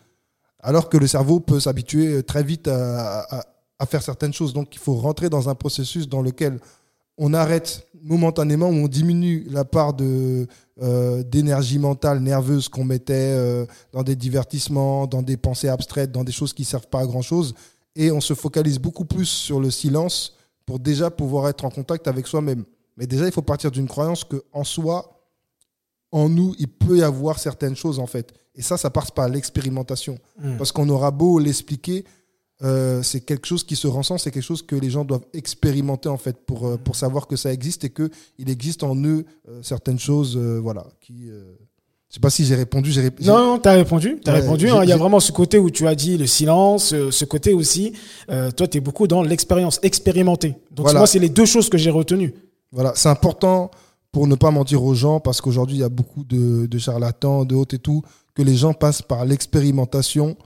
alors 0.60 0.89
que 0.89 0.98
le 0.98 1.06
cerveau 1.06 1.39
peut 1.39 1.60
s'habituer 1.60 2.24
très 2.24 2.41
vite 2.41 2.67
à, 2.67 3.46
faire 3.88 4.02
certaines 4.02 4.34
choses. 4.34 4.54
Donc, 4.54 4.74
il 4.74 4.80
faut 4.80 4.96
rentrer 4.96 5.30
dans 5.30 5.50
un 5.50 5.56
processus 5.56 6.10
dans 6.10 6.24
lequel 6.24 6.60
on 7.20 7.34
arrête 7.36 7.86
momentanément, 8.02 8.67
on 8.67 8.88
diminue 8.88 9.46
la 9.52 9.65
part 9.65 9.93
de 9.93 10.48
euh, 10.82 11.24
d'énergie 11.24 11.78
mentale, 11.78 12.22
nerveuse 12.22 12.70
qu'on 12.70 12.86
mettait 12.86 13.13
euh, 13.13 13.65
dans 13.91 14.04
des 14.04 14.15
divertissements, 14.15 15.06
dans 15.06 15.22
des 15.22 15.38
pensées 15.38 15.70
abstraites, 15.70 16.12
dans 16.12 16.24
des 16.24 16.32
choses 16.32 16.54
qui 16.54 16.63
servent 16.63 16.88
pas 16.88 17.02
à 17.02 17.06
grand 17.06 17.22
chose, 17.24 17.54
et 17.96 18.12
on 18.12 18.22
se 18.22 18.34
focalise 18.34 18.80
beaucoup 18.80 19.06
plus 19.06 19.26
sur 19.26 19.60
le 19.60 19.70
silence 19.70 20.37
pour 20.67 20.80
déjà 20.80 21.10
pouvoir 21.10 21.47
être 21.47 21.65
en 21.65 21.71
contact 21.71 22.08
avec 22.08 22.27
soi-même. 22.27 22.65
Mais 22.97 23.08
déjà, 23.08 23.25
il 23.25 23.32
faut 23.32 23.41
partir 23.41 23.71
d'une 23.71 23.88
croyance 23.88 24.23
que 24.23 24.43
en 24.51 24.63
soi, 24.63 25.23
en 26.12 26.30
nous, 26.30 26.53
il 26.60 26.67
peut 26.67 26.97
y 26.97 27.03
avoir 27.03 27.39
certaines 27.39 27.75
choses 27.75 27.97
en 27.97 28.06
fait. 28.06 28.34
Et 28.53 28.62
ça, 28.62 28.77
ça 28.77 28.89
passe 28.89 29.10
par 29.10 29.30
l'expérimentation. 29.30 30.19
Hmm. 30.38 30.58
Parce 30.58 30.71
qu'on 30.71 30.89
aura 30.89 31.12
beau 31.12 31.39
l'expliquer, 31.39 32.03
euh, 32.63 33.01
c'est 33.01 33.21
quelque 33.21 33.45
chose 33.47 33.63
qui 33.63 33.75
se 33.75 33.88
ressent, 33.88 34.17
c'est 34.17 34.32
quelque 34.32 34.43
chose 34.43 34.62
que 34.62 34.75
les 34.75 34.89
gens 34.89 35.06
doivent 35.06 35.25
expérimenter 35.34 36.10
en 36.10 36.17
fait 36.17 36.38
pour, 36.45 36.67
euh, 36.67 36.77
pour 36.77 36.95
savoir 36.95 37.27
que 37.27 37.36
ça 37.36 37.53
existe 37.53 37.84
et 37.84 37.91
qu'il 37.91 38.49
existe 38.49 38.84
en 38.84 38.95
eux 38.95 39.25
euh, 39.47 39.62
certaines 39.63 39.99
choses 39.99 40.36
voilà, 40.38 40.88
qui, 40.99 41.30
je 42.10 42.15
sais 42.15 42.20
pas 42.22 42.30
si 42.30 42.46
j'ai 42.46 42.56
répondu. 42.56 42.91
J'ai 42.91 43.04
Non, 43.22 43.38
non, 43.38 43.60
t'as 43.60 43.74
répondu. 43.74 44.20
T'as 44.24 44.32
répondu. 44.32 44.70
Hein. 44.70 44.84
Il 44.84 44.89
y 44.89 44.93
a 44.93 44.98
vraiment 44.98 45.20
ce 45.20 45.34
côté 45.34 45.58
où 45.58 45.70
tu 45.70 45.88
as 45.88 45.96
dit 45.96 46.17
le 46.17 46.26
silence, 46.26 46.93
euh, 46.93 47.12
ce 47.12 47.26
côté 47.26 47.54
aussi. 47.54 47.93
Euh, 48.30 48.50
toi, 48.52 48.67
tu 48.67 48.78
es 48.78 48.82
beaucoup 48.82 49.08
dans 49.08 49.24
l'expérience, 49.24 49.80
expérimenter. 49.84 50.56
Donc 50.72 50.91
moi, 50.93 51.06
c'est 51.06 51.20
les 51.20 51.30
deux 51.30 51.46
choses 51.46 51.70
que 51.70 51.78
j'ai 51.78 51.89
retenues. 51.89 52.34
Voilà, 52.72 52.93
c'est 52.96 53.10
important 53.10 53.72
pour 54.12 54.28
ne 54.28 54.36
pas 54.36 54.52
mentir 54.52 54.84
aux 54.84 54.93
gens 54.93 55.20
parce 55.20 55.41
qu'aujourd'hui, 55.41 55.78
il 55.78 55.80
y 55.82 55.84
a 55.84 55.89
beaucoup 55.89 56.24
de, 56.24 56.65
de 56.65 56.78
charlatans, 56.78 57.43
de 57.43 57.56
hautes 57.56 57.74
et 57.74 57.80
tout, 57.80 58.02
que 58.34 58.41
les 58.41 58.56
gens 58.56 58.74
passent 58.74 59.02
par 59.02 59.26
l'expérimentation 59.26 60.38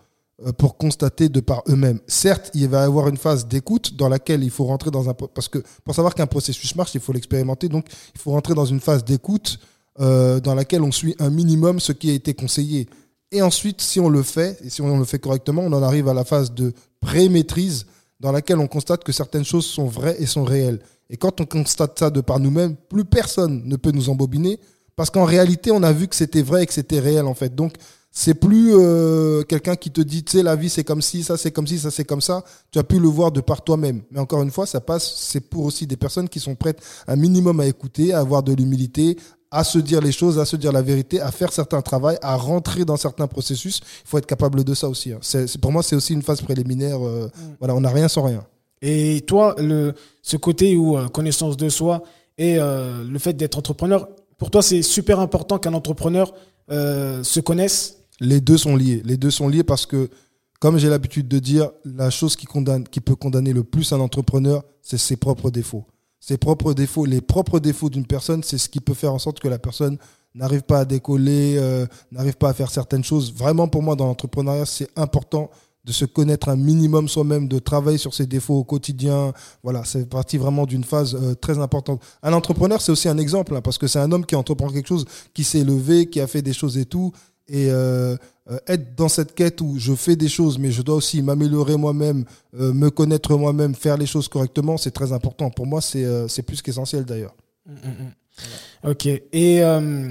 euh, 0.46 0.52
pour 0.54 0.78
constater 0.78 1.30
de 1.30 1.42
par 1.42 1.62
eux-mêmes. 1.70 2.00
Certes, 2.08 2.50
il 2.56 2.68
va 2.70 2.82
y 2.82 2.86
avoir 2.86 3.08
une 3.08 3.18
phase 3.18 3.48
d'écoute 3.48 3.96
dans 3.96 4.10
laquelle 4.10 4.44
il 4.44 4.50
faut 4.50 4.66
rentrer 4.66 4.90
dans 4.90 5.10
un 5.10 5.14
parce 5.14 5.48
que 5.48 5.60
pour 5.84 5.94
savoir 5.94 6.16
qu'un 6.16 6.28
processus 6.28 6.76
marche, 6.76 6.96
il 6.96 7.02
faut 7.02 7.14
l'expérimenter. 7.14 7.70
Donc, 7.70 7.86
il 8.16 8.20
faut 8.20 8.32
rentrer 8.32 8.56
dans 8.56 8.66
une 8.66 8.80
phase 8.80 9.06
d'écoute 9.06 9.60
euh, 10.02 10.40
dans 10.40 10.56
laquelle 10.56 10.82
on 10.82 10.92
suit 10.92 11.16
un 11.20 11.30
minimum 11.30 11.80
ce 11.80 11.92
qui 11.92 12.10
a 12.10 12.14
été 12.14 12.34
conseillé. 12.34 12.88
Et 13.32 13.42
ensuite, 13.42 13.82
si 13.82 14.00
on 14.00 14.10
le 14.10 14.24
fait, 14.24 14.58
et 14.64 14.70
si 14.70 14.82
on 14.82 14.98
le 14.98 15.06
fait 15.06 15.20
correctement, 15.20 15.62
on 15.62 15.72
en 15.72 15.84
arrive 15.84 16.08
à 16.08 16.14
la 16.14 16.26
phase 16.26 16.54
de 16.54 16.74
pré-maîtrise, 17.00 17.86
dans 18.20 18.32
laquelle 18.32 18.60
on 18.60 18.68
constate 18.68 19.04
que 19.04 19.12
certaines 19.12 19.46
choses 19.46 19.66
sont 19.66 19.86
vraies 19.86 20.18
et 20.20 20.26
sont 20.26 20.44
réelles. 20.44 20.80
Et 21.10 21.18
quand 21.18 21.40
on 21.42 21.46
constate 21.46 21.98
ça 21.98 22.10
de 22.10 22.22
par 22.22 22.40
nous-mêmes, 22.40 22.76
plus 22.90 23.06
personne 23.06 23.64
ne 23.66 23.76
peut 23.78 23.92
nous 23.92 24.10
embobiner, 24.10 24.60
parce 24.96 25.10
qu'en 25.10 25.26
réalité, 25.26 25.72
on 25.72 25.82
a 25.84 25.92
vu 25.92 26.08
que 26.08 26.16
c'était 26.16 26.42
vrai 26.42 26.64
et 26.64 26.66
que 26.66 26.74
c'était 26.74 27.00
réel, 27.00 27.26
en 27.26 27.34
fait. 27.34 27.56
Donc, 27.56 27.74
C'est 28.14 28.34
plus 28.34 28.72
euh, 28.74 29.44
quelqu'un 29.44 29.78
qui 29.78 29.90
te 29.90 30.02
dit, 30.02 30.26
tu 30.26 30.34
sais, 30.38 30.44
la 30.44 30.58
vie 30.58 30.70
c'est 30.70 30.84
comme 30.84 31.02
ci, 31.02 31.24
ça 31.24 31.38
c'est 31.38 31.52
comme 31.52 31.66
ci, 31.66 31.80
ça 31.80 31.92
c'est 31.92 32.04
comme 32.04 32.20
ça. 32.20 32.44
Tu 32.70 32.78
as 32.78 32.84
pu 32.84 33.00
le 33.00 33.08
voir 33.08 33.32
de 33.32 33.40
par 33.40 33.64
toi-même. 33.64 34.02
Mais 34.12 34.20
encore 34.20 34.44
une 34.44 34.52
fois, 34.52 34.66
ça 34.66 34.82
passe, 34.82 35.16
c'est 35.16 35.40
pour 35.40 35.64
aussi 35.64 35.88
des 35.88 35.96
personnes 35.96 36.28
qui 36.28 36.42
sont 36.42 36.56
prêtes 36.56 36.82
un 37.08 37.16
minimum 37.16 37.62
à 37.62 37.68
écouter, 37.68 38.14
à 38.14 38.20
avoir 38.20 38.44
de 38.44 38.54
l'humilité, 38.54 39.18
à 39.52 39.64
se 39.66 39.78
dire 39.80 40.00
les 40.02 40.14
choses, 40.14 40.40
à 40.40 40.46
se 40.46 40.56
dire 40.56 40.72
la 40.72 40.82
vérité, 40.82 41.20
à 41.20 41.30
faire 41.32 41.52
certains 41.52 41.82
travaux, 41.82 42.10
à 42.22 42.36
rentrer 42.38 42.86
dans 42.86 42.96
certains 42.98 43.28
processus. 43.28 43.82
Il 44.06 44.08
faut 44.08 44.18
être 44.18 44.26
capable 44.26 44.64
de 44.64 44.74
ça 44.74 44.88
aussi. 44.88 45.12
hein. 45.12 45.20
C'est, 45.22 45.58
pour 45.60 45.72
moi, 45.74 45.84
c'est 45.84 45.96
aussi 45.98 46.14
une 46.14 46.22
phase 46.22 46.42
préliminaire. 46.42 47.06
euh, 47.06 47.30
Voilà, 47.60 47.76
on 47.76 47.82
n'a 47.82 47.90
rien 47.90 48.08
sans 48.08 48.24
rien. 48.24 48.46
Et 48.82 49.22
toi, 49.28 49.54
le, 49.60 49.94
ce 50.22 50.38
côté 50.38 50.76
où 50.78 50.98
euh, 50.98 51.08
connaissance 51.10 51.58
de 51.58 51.70
soi 51.70 52.02
et 52.38 52.58
euh, 52.58 53.04
le 53.04 53.20
fait 53.20 53.34
d'être 53.34 53.58
entrepreneur, 53.58 54.08
pour 54.38 54.50
toi, 54.50 54.62
c'est 54.62 54.82
super 54.82 55.20
important 55.20 55.60
qu'un 55.60 55.74
entrepreneur 55.74 56.34
se 56.70 57.40
connaisse? 57.42 57.98
Les 58.22 58.40
deux 58.40 58.58
sont 58.58 58.78
liés. 58.78 59.02
Les 59.04 59.18
deux 59.18 59.30
sont 59.32 59.50
liés 59.50 59.64
parce 59.64 59.86
que, 59.86 60.10
comme 60.60 60.78
j'ai 60.78 60.88
l'habitude 60.90 61.28
de 61.28 61.40
dire, 61.40 61.70
la 61.84 62.10
chose 62.10 62.36
qui, 62.38 62.46
condamne, 62.46 62.88
qui 62.88 63.02
peut 63.02 63.16
condamner 63.16 63.52
le 63.52 63.64
plus 63.64 63.92
un 63.92 64.00
entrepreneur, 64.00 64.64
c'est 64.82 64.98
ses 64.98 65.18
propres 65.18 65.52
défauts. 65.52 65.86
Ses 66.22 66.38
propres 66.38 66.74
défauts, 66.74 67.06
les 67.06 67.20
propres 67.20 67.60
défauts 67.60 67.90
d'une 67.90 68.06
personne, 68.06 68.44
c'est 68.44 68.60
ce 68.60 68.70
qui 68.70 68.80
peut 68.80 68.94
faire 68.94 69.12
en 69.12 69.20
sorte 69.20 69.40
que 69.40 69.48
la 69.48 69.58
personne 69.58 69.98
n'arrive 70.36 70.62
pas 70.62 70.80
à 70.80 70.86
décoller, 70.86 71.56
euh, 71.58 71.88
n'arrive 72.12 72.38
pas 72.38 72.50
à 72.50 72.54
faire 72.54 72.70
certaines 72.70 73.04
choses. 73.04 73.34
Vraiment, 73.34 73.68
pour 73.68 73.82
moi, 73.82 73.96
dans 73.96 74.06
l'entrepreneuriat, 74.06 74.68
c'est 74.68 74.88
important 74.96 75.50
de 75.84 75.92
se 75.92 76.06
connaître 76.06 76.50
un 76.50 76.56
minimum 76.56 77.08
soi-même, 77.08 77.48
de 77.48 77.58
travailler 77.58 77.98
sur 77.98 78.14
ses 78.14 78.28
défauts 78.28 78.54
au 78.54 78.64
quotidien. 78.64 79.34
Voilà, 79.64 79.84
c'est 79.84 80.08
partie 80.08 80.38
vraiment 80.38 80.68
d'une 80.68 80.84
phase 80.84 81.16
euh, 81.16 81.34
très 81.34 81.58
importante. 81.58 82.04
Un 82.22 82.34
entrepreneur, 82.34 82.80
c'est 82.80 82.92
aussi 82.92 83.10
un 83.10 83.18
exemple, 83.18 83.56
hein, 83.56 83.62
parce 83.62 83.80
que 83.80 83.88
c'est 83.88 83.98
un 83.98 84.12
homme 84.12 84.28
qui 84.28 84.36
entreprend 84.36 84.70
quelque 84.70 84.88
chose, 84.88 85.06
qui 85.34 85.44
s'est 85.44 85.64
levé, 85.64 86.08
qui 86.08 86.22
a 86.22 86.28
fait 86.28 86.44
des 86.44 86.54
choses 86.54 86.78
et 86.78 86.86
tout. 86.86 87.12
Et 87.48 87.72
euh, 87.72 88.16
être 88.68 88.96
dans 88.96 89.08
cette 89.08 89.34
quête 89.34 89.62
où 89.62 89.78
je 89.78 89.94
fais 89.94 90.16
des 90.16 90.28
choses, 90.28 90.58
mais 90.58 90.72
je 90.72 90.82
dois 90.82 90.96
aussi 90.96 91.22
m'améliorer 91.22 91.78
moi-même, 91.78 92.26
euh, 92.60 92.74
me 92.74 92.90
connaître 92.90 93.38
moi-même, 93.38 93.76
faire 93.76 93.98
les 93.98 94.08
choses 94.08 94.28
correctement, 94.28 94.78
c'est 94.78 94.92
très 94.92 95.14
important. 95.14 95.50
Pour 95.52 95.68
moi, 95.68 95.80
c'est 95.82 96.04
euh, 96.04 96.28
plus 96.46 96.62
qu'essentiel 96.62 97.06
d'ailleurs. 97.06 97.36
Ok. 98.84 99.06
Et 99.06 99.64
euh, 99.64 100.10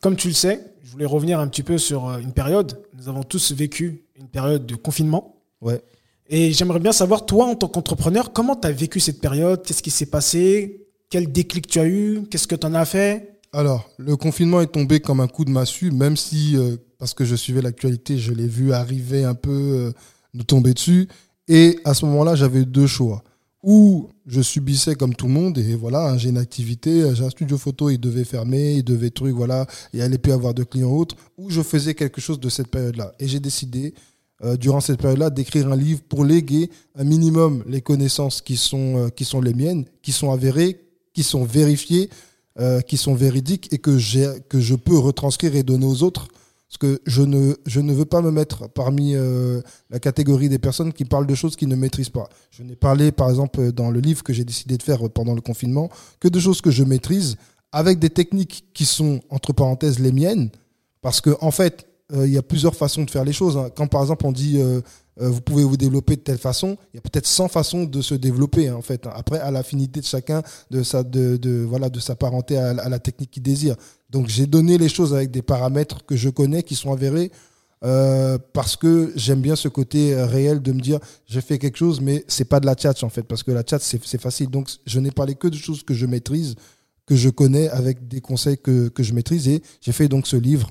comme 0.00 0.16
tu 0.16 0.28
le 0.28 0.34
sais, 0.34 0.60
je 0.84 0.90
voulais 0.90 1.06
revenir 1.06 1.40
un 1.40 1.48
petit 1.48 1.62
peu 1.62 1.78
sur 1.78 2.08
euh, 2.08 2.18
une 2.18 2.32
période. 2.32 2.82
Nous 2.96 3.08
avons 3.08 3.22
tous 3.22 3.52
vécu 3.52 4.04
une 4.16 4.28
période 4.28 4.64
de 4.64 4.76
confinement. 4.76 5.36
Ouais. 5.60 5.82
Et 6.28 6.52
j'aimerais 6.52 6.78
bien 6.78 6.92
savoir, 6.92 7.26
toi, 7.26 7.46
en 7.46 7.54
tant 7.54 7.68
qu'entrepreneur, 7.68 8.32
comment 8.32 8.54
tu 8.54 8.68
as 8.68 8.72
vécu 8.72 9.00
cette 9.00 9.20
période? 9.20 9.62
Qu'est-ce 9.64 9.82
qui 9.82 9.90
s'est 9.90 10.06
passé? 10.06 10.86
Quel 11.10 11.32
déclic 11.32 11.66
tu 11.66 11.80
as 11.80 11.86
eu? 11.86 12.22
Qu'est-ce 12.30 12.46
que 12.46 12.54
tu 12.54 12.66
en 12.66 12.74
as 12.74 12.84
fait? 12.84 13.40
Alors, 13.52 13.88
le 13.96 14.14
confinement 14.16 14.60
est 14.60 14.66
tombé 14.66 15.00
comme 15.00 15.20
un 15.20 15.26
coup 15.26 15.44
de 15.44 15.50
massue, 15.50 15.90
même 15.90 16.16
si, 16.16 16.56
euh, 16.56 16.76
parce 16.98 17.14
que 17.14 17.24
je 17.24 17.36
suivais 17.36 17.62
l'actualité, 17.62 18.18
je 18.18 18.32
l'ai 18.32 18.48
vu 18.48 18.72
arriver 18.72 19.24
un 19.24 19.34
peu, 19.34 19.50
euh, 19.50 19.92
nous 20.34 20.42
tomber 20.42 20.74
dessus. 20.74 21.08
Et 21.46 21.78
à 21.84 21.94
ce 21.94 22.04
moment-là, 22.06 22.34
j'avais 22.34 22.64
deux 22.64 22.86
choix. 22.86 23.22
Ou 23.62 24.08
je 24.26 24.40
subissais 24.40 24.94
comme 24.94 25.14
tout 25.14 25.26
le 25.26 25.32
monde, 25.32 25.58
et 25.58 25.74
voilà, 25.74 26.10
hein, 26.10 26.18
j'ai 26.18 26.28
une 26.28 26.38
activité, 26.38 27.12
j'ai 27.14 27.24
un 27.24 27.30
studio 27.30 27.56
photo, 27.58 27.90
il 27.90 27.98
devait 27.98 28.24
fermer, 28.24 28.74
il 28.74 28.84
devait 28.84 29.10
truc, 29.10 29.34
voilà, 29.34 29.66
et 29.92 30.02
allait 30.02 30.18
plus 30.18 30.32
avoir 30.32 30.54
de 30.54 30.62
clients 30.62 30.90
autres, 30.90 31.16
ou 31.36 31.50
je 31.50 31.62
faisais 31.62 31.94
quelque 31.94 32.20
chose 32.20 32.38
de 32.38 32.48
cette 32.48 32.68
période-là. 32.68 33.14
Et 33.18 33.26
j'ai 33.26 33.40
décidé, 33.40 33.94
euh, 34.44 34.56
durant 34.56 34.80
cette 34.80 35.00
période-là, 35.00 35.30
d'écrire 35.30 35.72
un 35.72 35.76
livre 35.76 36.02
pour 36.08 36.24
léguer 36.24 36.70
un 36.94 37.04
minimum 37.04 37.64
les 37.66 37.80
connaissances 37.80 38.42
qui 38.42 38.56
sont, 38.56 39.06
euh, 39.06 39.08
qui 39.08 39.24
sont 39.24 39.40
les 39.40 39.54
miennes, 39.54 39.86
qui 40.02 40.12
sont 40.12 40.30
avérées, 40.30 40.80
qui 41.12 41.22
sont 41.22 41.44
vérifiées, 41.44 42.10
qui 42.88 42.96
sont 42.96 43.14
véridiques 43.14 43.72
et 43.72 43.78
que, 43.78 44.00
que 44.48 44.58
je 44.58 44.74
peux 44.74 44.98
retranscrire 44.98 45.54
et 45.54 45.62
donner 45.62 45.86
aux 45.86 46.02
autres. 46.02 46.26
Parce 46.68 46.78
que 46.78 47.00
je 47.06 47.22
ne, 47.22 47.54
je 47.66 47.80
ne 47.80 47.94
veux 47.94 48.04
pas 48.04 48.20
me 48.20 48.30
mettre 48.30 48.68
parmi 48.68 49.14
euh, 49.14 49.62
la 49.88 49.98
catégorie 49.98 50.50
des 50.50 50.58
personnes 50.58 50.92
qui 50.92 51.06
parlent 51.06 51.26
de 51.26 51.34
choses 51.34 51.56
qu'ils 51.56 51.68
ne 51.68 51.76
maîtrisent 51.76 52.10
pas. 52.10 52.28
Je 52.50 52.62
n'ai 52.62 52.76
parlé, 52.76 53.10
par 53.10 53.30
exemple, 53.30 53.72
dans 53.72 53.90
le 53.90 54.00
livre 54.00 54.22
que 54.22 54.34
j'ai 54.34 54.44
décidé 54.44 54.76
de 54.76 54.82
faire 54.82 55.08
pendant 55.08 55.34
le 55.34 55.40
confinement, 55.40 55.88
que 56.20 56.28
de 56.28 56.38
choses 56.38 56.60
que 56.60 56.70
je 56.70 56.84
maîtrise, 56.84 57.36
avec 57.72 57.98
des 57.98 58.10
techniques 58.10 58.66
qui 58.74 58.84
sont, 58.84 59.20
entre 59.30 59.54
parenthèses, 59.54 59.98
les 59.98 60.12
miennes. 60.12 60.50
Parce 61.00 61.22
que 61.22 61.30
en 61.40 61.50
fait, 61.50 61.86
euh, 62.12 62.26
il 62.26 62.34
y 62.34 62.38
a 62.38 62.42
plusieurs 62.42 62.74
façons 62.74 63.04
de 63.04 63.10
faire 63.10 63.24
les 63.24 63.32
choses. 63.32 63.56
hein. 63.56 63.70
Quand, 63.74 63.86
par 63.86 64.02
exemple, 64.02 64.26
on 64.26 64.32
dit 64.32 64.60
euh, 64.60 64.80
euh, 65.20 65.28
vous 65.28 65.40
pouvez 65.40 65.64
vous 65.64 65.76
développer 65.76 66.16
de 66.16 66.20
telle 66.20 66.38
façon, 66.38 66.76
il 66.92 66.96
y 66.96 66.98
a 66.98 67.00
peut-être 67.00 67.26
100 67.26 67.48
façons 67.48 67.84
de 67.84 68.00
se 68.00 68.14
développer, 68.14 68.68
hein, 68.68 68.76
en 68.76 68.82
fait. 68.82 69.06
Après, 69.12 69.40
à 69.40 69.50
l'affinité 69.50 70.00
de 70.00 70.04
chacun, 70.06 70.42
de, 70.70 71.36
de, 71.36 71.64
voilà, 71.64 71.90
de 71.90 71.98
s'apparenter 71.98 72.56
à, 72.56 72.88
la 72.88 72.98
technique 72.98 73.32
qu'il 73.32 73.42
désire. 73.42 73.74
Donc, 74.10 74.28
j'ai 74.28 74.46
donné 74.46 74.78
les 74.78 74.88
choses 74.88 75.14
avec 75.14 75.30
des 75.30 75.42
paramètres 75.42 76.04
que 76.06 76.14
je 76.14 76.28
connais, 76.28 76.62
qui 76.62 76.76
sont 76.76 76.92
avérés, 76.92 77.32
euh, 77.84 78.38
parce 78.52 78.76
que 78.76 79.12
j'aime 79.16 79.40
bien 79.40 79.56
ce 79.56 79.68
côté 79.68 80.14
euh, 80.14 80.26
réel 80.26 80.60
de 80.60 80.72
me 80.72 80.80
dire 80.80 80.98
j'ai 81.26 81.40
fait 81.40 81.58
quelque 81.58 81.76
chose, 81.76 82.00
mais 82.00 82.24
c'est 82.26 82.44
pas 82.44 82.60
de 82.60 82.66
la 82.66 82.74
tchatch, 82.74 83.02
en 83.02 83.08
fait, 83.08 83.22
parce 83.22 83.42
que 83.42 83.50
la 83.50 83.62
tchatch, 83.62 83.82
c'est 83.82 84.20
facile. 84.20 84.50
Donc, 84.50 84.70
je 84.86 85.00
n'ai 85.00 85.10
parlé 85.10 85.34
que 85.34 85.48
de 85.48 85.56
choses 85.56 85.82
que 85.82 85.94
je 85.94 86.06
maîtrise, 86.06 86.54
que 87.06 87.16
je 87.16 87.28
connais, 87.28 87.68
avec 87.70 88.06
des 88.06 88.20
conseils 88.20 88.58
que, 88.58 88.88
que 88.88 89.02
je 89.02 89.14
maîtrise. 89.14 89.48
Et 89.48 89.62
j'ai 89.80 89.92
fait 89.92 90.08
donc 90.08 90.26
ce 90.26 90.36
livre 90.36 90.70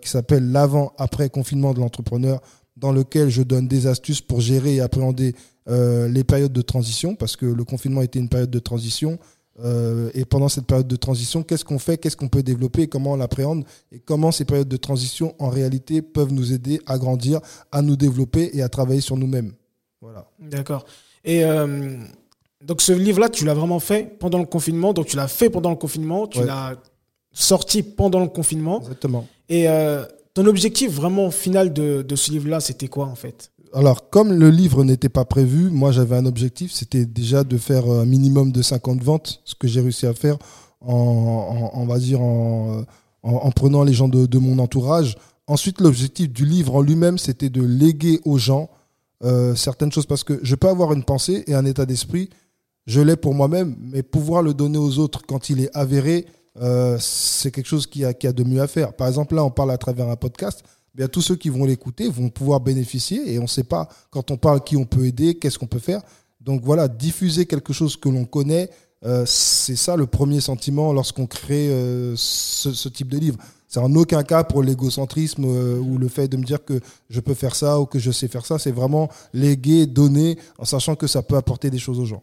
qui 0.00 0.08
s'appelle 0.08 0.50
L'avant-après 0.50 1.28
confinement 1.28 1.74
de 1.74 1.80
l'entrepreneur, 1.80 2.40
dans 2.78 2.92
lequel 2.92 3.28
je 3.28 3.42
donne 3.42 3.66
des 3.68 3.86
astuces 3.86 4.20
pour 4.20 4.40
gérer 4.40 4.76
et 4.76 4.80
appréhender 4.80 5.34
euh, 5.68 6.08
les 6.08 6.24
périodes 6.24 6.52
de 6.52 6.62
transition, 6.62 7.14
parce 7.14 7.36
que 7.36 7.46
le 7.46 7.64
confinement 7.64 8.02
était 8.02 8.18
une 8.18 8.28
période 8.28 8.50
de 8.50 8.58
transition. 8.58 9.18
Euh, 9.64 10.10
et 10.14 10.24
pendant 10.24 10.48
cette 10.48 10.66
période 10.66 10.86
de 10.86 10.94
transition, 10.96 11.42
qu'est-ce 11.42 11.64
qu'on 11.64 11.80
fait, 11.80 11.98
qu'est-ce 11.98 12.16
qu'on 12.16 12.28
peut 12.28 12.44
développer, 12.44 12.86
comment 12.86 13.12
on 13.12 13.16
l'appréhende, 13.16 13.64
et 13.90 13.98
comment 13.98 14.30
ces 14.30 14.44
périodes 14.44 14.68
de 14.68 14.76
transition, 14.76 15.34
en 15.40 15.48
réalité, 15.48 16.00
peuvent 16.00 16.32
nous 16.32 16.52
aider 16.52 16.80
à 16.86 16.96
grandir, 16.96 17.40
à 17.72 17.82
nous 17.82 17.96
développer 17.96 18.50
et 18.56 18.62
à 18.62 18.68
travailler 18.68 19.00
sur 19.00 19.16
nous-mêmes. 19.16 19.52
Voilà. 20.00 20.30
D'accord. 20.38 20.86
Et 21.24 21.44
euh, 21.44 21.96
donc 22.64 22.80
ce 22.80 22.92
livre-là, 22.92 23.28
tu 23.28 23.44
l'as 23.44 23.54
vraiment 23.54 23.80
fait 23.80 24.16
pendant 24.20 24.38
le 24.38 24.46
confinement. 24.46 24.92
Donc 24.92 25.06
tu 25.06 25.16
l'as 25.16 25.26
fait 25.28 25.50
pendant 25.50 25.70
le 25.70 25.76
confinement, 25.76 26.28
tu 26.28 26.38
Ouais. 26.38 26.46
l'as 26.46 26.76
sorti 27.32 27.82
pendant 27.82 28.20
le 28.20 28.28
confinement. 28.28 28.80
Exactement. 28.82 29.26
Et 29.48 29.68
euh, 29.68 30.04
ton 30.38 30.46
objectif 30.46 30.92
vraiment 30.92 31.32
final 31.32 31.72
de, 31.72 32.04
ce 32.14 32.30
livre-là, 32.30 32.60
c'était 32.60 32.86
quoi 32.86 33.06
en 33.06 33.16
fait? 33.16 33.50
Alors, 33.72 34.08
comme 34.08 34.32
le 34.32 34.50
livre 34.50 34.84
n'était 34.84 35.08
pas 35.08 35.24
prévu, 35.24 35.68
moi 35.68 35.90
j'avais 35.90 36.14
un 36.16 36.26
objectif, 36.26 36.70
c'était 36.72 37.06
déjà 37.06 37.42
de 37.42 37.58
faire 37.58 37.90
un 37.90 38.04
minimum 38.06 38.52
de 38.52 38.62
50 38.62 39.02
ventes, 39.02 39.40
ce 39.44 39.56
que 39.56 39.66
j'ai 39.66 39.80
réussi 39.80 40.06
à 40.06 40.14
faire 40.14 40.38
en, 40.80 40.92
en- 40.94 41.70
on 41.82 41.86
va 41.86 41.98
dire 41.98 42.20
en, 42.20 42.84
en, 43.24 43.32
en 43.32 43.50
prenant 43.50 43.82
les 43.82 43.92
gens 43.92 44.06
de, 44.06 44.26
de 44.26 44.38
mon 44.38 44.60
entourage. 44.60 45.16
Ensuite, 45.48 45.80
l'objectif 45.80 46.30
du 46.32 46.44
livre 46.44 46.76
en 46.76 46.82
lui-même, 46.82 47.18
c'était 47.18 47.50
de 47.50 47.62
léguer 47.62 48.20
aux 48.24 48.38
gens 48.38 48.70
euh, 49.24 49.56
certaines 49.56 49.90
choses 49.90 50.06
parce 50.06 50.22
que 50.22 50.38
je 50.44 50.54
peux 50.54 50.68
avoir 50.68 50.92
une 50.92 51.02
pensée 51.02 51.42
et 51.48 51.54
un 51.54 51.64
état 51.64 51.84
d'esprit, 51.84 52.30
je 52.86 53.00
l'ai 53.00 53.16
pour 53.16 53.34
moi-même, 53.34 53.74
mais 53.80 54.04
pouvoir 54.04 54.42
le 54.42 54.54
donner 54.54 54.78
aux 54.78 55.00
autres 55.00 55.22
quand 55.26 55.50
il 55.50 55.60
est 55.60 55.76
avéré, 55.76 56.26
euh, 56.60 56.96
c'est 57.00 57.50
quelque 57.50 57.66
chose 57.66 57.86
qui 57.86 58.04
a, 58.04 58.14
qui 58.14 58.26
a 58.26 58.32
de 58.32 58.44
mieux 58.44 58.60
à 58.60 58.66
faire. 58.66 58.92
Par 58.94 59.08
exemple, 59.08 59.34
là, 59.34 59.44
on 59.44 59.50
parle 59.50 59.70
à 59.70 59.78
travers 59.78 60.08
un 60.08 60.16
podcast. 60.16 60.62
Bien, 60.94 61.08
tous 61.08 61.22
ceux 61.22 61.36
qui 61.36 61.48
vont 61.48 61.64
l'écouter 61.64 62.08
vont 62.08 62.28
pouvoir 62.28 62.60
bénéficier 62.60 63.32
et 63.32 63.38
on 63.38 63.42
ne 63.42 63.46
sait 63.48 63.64
pas 63.64 63.88
quand 64.10 64.30
on 64.30 64.36
parle 64.36 64.64
qui 64.64 64.76
on 64.76 64.84
peut 64.84 65.06
aider, 65.06 65.34
qu'est-ce 65.34 65.58
qu'on 65.58 65.66
peut 65.66 65.78
faire. 65.78 66.02
Donc 66.40 66.62
voilà, 66.64 66.88
diffuser 66.88 67.46
quelque 67.46 67.72
chose 67.72 67.96
que 67.96 68.08
l'on 68.08 68.24
connaît, 68.24 68.70
euh, 69.04 69.24
c'est 69.26 69.76
ça 69.76 69.96
le 69.96 70.06
premier 70.06 70.40
sentiment 70.40 70.92
lorsqu'on 70.92 71.26
crée 71.26 71.68
euh, 71.68 72.14
ce, 72.16 72.72
ce 72.72 72.88
type 72.88 73.08
de 73.08 73.18
livre. 73.18 73.38
C'est 73.68 73.80
en 73.80 73.94
aucun 73.94 74.22
cas 74.24 74.44
pour 74.44 74.62
l'égocentrisme 74.62 75.44
euh, 75.44 75.78
ou 75.78 75.98
le 75.98 76.08
fait 76.08 76.26
de 76.26 76.36
me 76.36 76.42
dire 76.42 76.64
que 76.64 76.80
je 77.10 77.20
peux 77.20 77.34
faire 77.34 77.54
ça 77.54 77.78
ou 77.80 77.86
que 77.86 77.98
je 77.98 78.10
sais 78.10 78.26
faire 78.26 78.46
ça. 78.46 78.58
C'est 78.58 78.72
vraiment 78.72 79.08
léguer, 79.32 79.86
donner, 79.86 80.38
en 80.58 80.64
sachant 80.64 80.96
que 80.96 81.06
ça 81.06 81.22
peut 81.22 81.36
apporter 81.36 81.70
des 81.70 81.78
choses 81.78 82.00
aux 82.00 82.06
gens. 82.06 82.22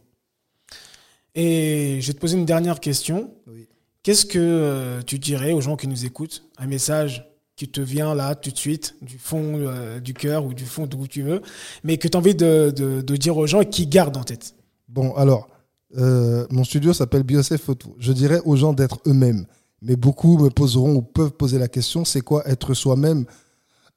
Et 1.36 2.00
je 2.02 2.08
vais 2.08 2.14
te 2.14 2.20
poser 2.20 2.38
une 2.38 2.46
dernière 2.46 2.80
question. 2.80 3.30
Oui. 3.48 3.68
Qu'est-ce 4.06 4.28
que 4.28 4.38
euh, 4.38 5.02
tu 5.02 5.18
dirais 5.18 5.52
aux 5.52 5.62
gens 5.62 5.78
qui 5.78 5.88
nous 5.88 6.06
écoutent? 6.06 6.44
Un 6.60 6.68
message 6.68 7.28
qui 7.56 7.68
te 7.68 7.82
vient 7.82 8.14
là 8.14 8.36
tout 8.36 8.52
de 8.52 8.56
suite, 8.56 8.94
du 9.02 9.18
fond 9.18 9.56
euh, 9.58 10.00
du 10.00 10.14
cœur 10.14 10.46
ou 10.46 10.54
du 10.54 10.64
fond 10.64 10.86
d'où 10.86 11.08
tu 11.08 11.24
veux, 11.24 11.42
mais 11.84 11.98
que 11.98 12.08
tu 12.08 12.16
as 12.16 12.20
envie 12.20 12.36
de, 12.36 13.02
dire 13.16 13.36
aux 13.36 13.48
gens 13.48 13.62
et 13.62 13.66
qui 13.68 13.88
gardent 13.88 14.18
en 14.18 14.24
tête? 14.24 14.54
Bon, 14.90 15.16
alors, 15.16 15.50
euh, 15.98 16.46
mon 16.52 16.64
studio 16.64 16.94
s'appelle 16.94 17.24
Photo. 17.58 17.96
Je 17.98 18.14
dirais 18.14 18.42
aux 18.46 18.56
gens 18.56 18.74
d'être 18.74 19.00
eux-mêmes. 19.08 19.48
Mais 19.82 19.96
beaucoup 19.96 20.38
me 20.38 20.52
poseront 20.52 20.94
ou 20.94 21.02
peuvent 21.02 21.32
poser 21.32 21.58
la 21.58 21.68
question, 21.68 22.06
c'est 22.06 22.22
quoi 22.22 22.48
être 22.48 22.76
soi-même? 22.76 23.26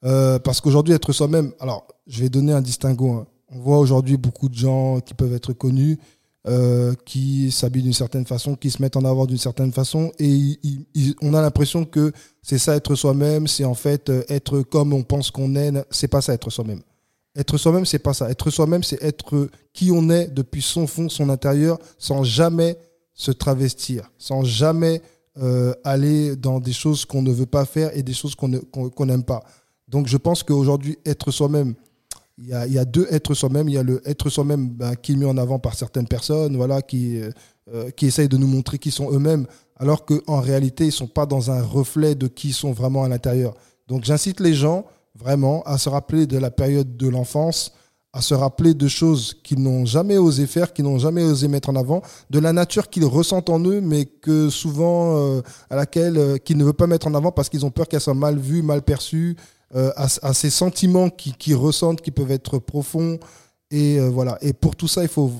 Parce 0.01 0.62
qu'aujourd'hui, 0.62 0.94
être 0.94 1.12
soi-même, 1.12 1.53
alors, 1.61 1.87
je 2.07 2.23
vais 2.23 2.31
donner 2.31 2.55
un 2.55 2.62
distinguo. 2.62 3.12
hein. 3.12 3.27
On 3.51 3.59
voit 3.61 3.79
aujourd'hui 3.79 4.16
beaucoup 4.16 4.49
de 4.49 4.55
gens 4.55 5.01
qui 5.01 5.12
peuvent 5.12 5.35
être 5.35 5.53
connus, 5.53 5.99
euh, 6.48 6.94
qui 7.04 7.50
s'habillent 7.50 7.82
d'une 7.82 7.92
certaine 7.92 8.24
façon, 8.24 8.56
qui 8.56 8.70
se 8.70 8.80
mettent 8.80 8.96
en 8.96 9.04
avant 9.04 9.26
d'une 9.26 9.38
certaine 9.38 9.72
façon, 9.72 10.12
et 10.18 10.58
on 11.20 11.34
a 11.34 11.42
l'impression 11.42 11.84
que 11.84 12.12
c'est 12.42 12.58
ça 12.58 12.74
être 12.74 12.94
soi-même, 12.94 13.46
c'est 13.46 13.64
en 13.64 13.74
fait 13.74 14.08
euh, 14.08 14.22
être 14.28 14.62
comme 14.62 14.92
on 14.92 15.02
pense 15.02 15.30
qu'on 15.30 15.54
est. 15.56 15.72
C'est 15.90 16.08
pas 16.08 16.22
ça 16.22 16.32
être 16.32 16.50
soi-même. 16.50 16.80
Être 17.37 17.58
soi-même, 17.58 17.84
c'est 17.84 17.98
pas 17.98 18.14
ça. 18.14 18.30
Être 18.30 18.50
soi-même, 18.50 18.82
c'est 18.82 19.02
être 19.02 19.50
qui 19.72 19.90
on 19.92 20.08
est 20.08 20.28
depuis 20.28 20.62
son 20.62 20.87
fond, 20.87 21.08
son 21.08 21.28
intérieur, 21.28 21.78
sans 21.98 22.24
jamais 22.24 22.78
se 23.12 23.30
travestir, 23.30 24.11
sans 24.16 24.42
jamais 24.42 25.02
euh, 25.42 25.74
aller 25.84 26.34
dans 26.34 26.61
des 26.61 26.72
choses 26.72 27.04
qu'on 27.04 27.22
ne 27.22 27.32
veut 27.32 27.46
pas 27.46 27.64
faire 27.64 27.96
et 27.96 28.02
des 28.02 28.14
choses 28.14 28.34
qu'on 28.34 29.06
n'aime 29.06 29.24
pas. 29.24 29.44
Donc 29.87 30.06
je 30.06 30.16
pense 30.16 30.42
qu'aujourd'hui, 30.42 30.98
être 31.04 31.30
soi-même, 31.30 31.74
il 32.38 32.72
y 32.72 32.79
a, 32.79 32.85
deux 32.85 33.07
être 33.11 33.35
soi-même. 33.35 33.68
Il 33.68 33.74
y 33.74 33.79
a 33.79 33.83
le 33.83 34.01
être 34.09 34.31
soi-même 34.31 34.70
ben, 34.70 34.94
qui 34.94 35.12
est 35.12 35.16
mis 35.16 35.24
en 35.24 35.37
avant 35.37 35.59
par 35.59 35.74
certaines 35.74 36.07
personnes, 36.07 36.57
voilà, 36.57 36.83
qui, 36.83 37.20
euh, 37.20 37.31
euh, 37.74 37.90
qui 37.90 38.07
essayent 38.07 38.29
de 38.29 38.37
nous 38.37 38.46
montrer 38.46 38.79
qui 38.79 38.90
sont 38.90 39.12
eux-mêmes, 39.12 39.46
alors 39.77 40.05
qu'en 40.05 40.40
réalité, 40.40 40.85
ils 40.85 40.88
ne 40.88 40.92
sont 40.92 41.09
pas 41.09 41.27
dans 41.27 41.51
un 41.51 41.62
reflet 41.62 42.14
de 42.14 42.29
qui 42.29 42.48
ils 42.48 42.55
sont 42.55 42.72
vraiment 42.72 43.05
à 43.05 43.09
l'intérieur. 43.09 43.55
Donc 43.88 44.05
j'incite 44.05 44.40
les 44.40 44.55
gens 44.55 44.85
vraiment 45.14 45.62
à 45.62 45.79
se 45.79 45.88
rappeler 45.88 46.27
de 46.27 46.38
la 46.38 46.51
période 46.51 46.96
de 46.96 47.09
l'enfance, 47.09 47.72
à 48.12 48.20
se 48.20 48.35
rappeler 48.35 48.74
de 48.74 48.88
choses 48.88 49.35
qu'ils 49.42 49.61
n'ont 49.61 49.85
jamais 49.85 50.16
osé 50.16 50.46
faire, 50.46 50.72
qu'ils 50.72 50.85
n'ont 50.85 50.98
jamais 50.98 51.22
osé 51.22 51.48
mettre 51.48 51.68
en 51.68 51.77
avant, 51.77 52.03
de 52.31 52.38
la 52.38 52.53
nature 52.53 52.88
qu'ils 52.88 53.05
ressentent 53.05 53.51
en 53.51 53.61
eux, 53.61 53.81
mais 53.81 54.07
que 54.07 54.48
souvent 54.48 55.16
euh, 55.16 55.42
à 55.70 55.77
laquelle 55.77 56.16
euh, 56.16 56.37
qu'ils 56.38 56.57
ne 56.57 56.64
veulent 56.64 56.72
pas 56.72 56.87
mettre 56.87 57.07
en 57.07 57.14
avant 57.14 57.33
parce 57.33 57.48
qu'ils 57.48 57.66
ont 57.66 57.70
peur 57.70 57.88
qu'elle 57.88 58.01
soit 58.01 58.14
mal 58.14 58.38
vue, 58.38 58.62
mal 58.62 58.83
perçue, 58.83 59.37
euh, 59.74 59.92
à, 59.96 60.33
ces 60.33 60.48
sentiments 60.48 61.11
qui- 61.11 61.54
ressentent, 61.54 62.00
qui 62.00 62.11
peuvent 62.11 62.31
être 62.31 62.59
profonds. 62.59 63.18
Et 63.70 63.98
euh, 63.98 64.09
voilà. 64.09 64.38
Et 64.40 64.52
pour 64.54 64.76
tout 64.76 64.88
ça, 64.88 65.02
il 65.02 65.09
faut, 65.09 65.31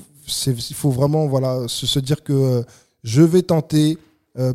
il 0.47 0.75
faut 0.75 0.91
vraiment 0.91 1.27
voilà 1.27 1.67
se, 1.67 1.99
dire 1.99 2.23
que 2.23 2.33
euh, 2.33 2.63
je 3.03 3.23
vais 3.23 3.43
tenter 3.43 3.99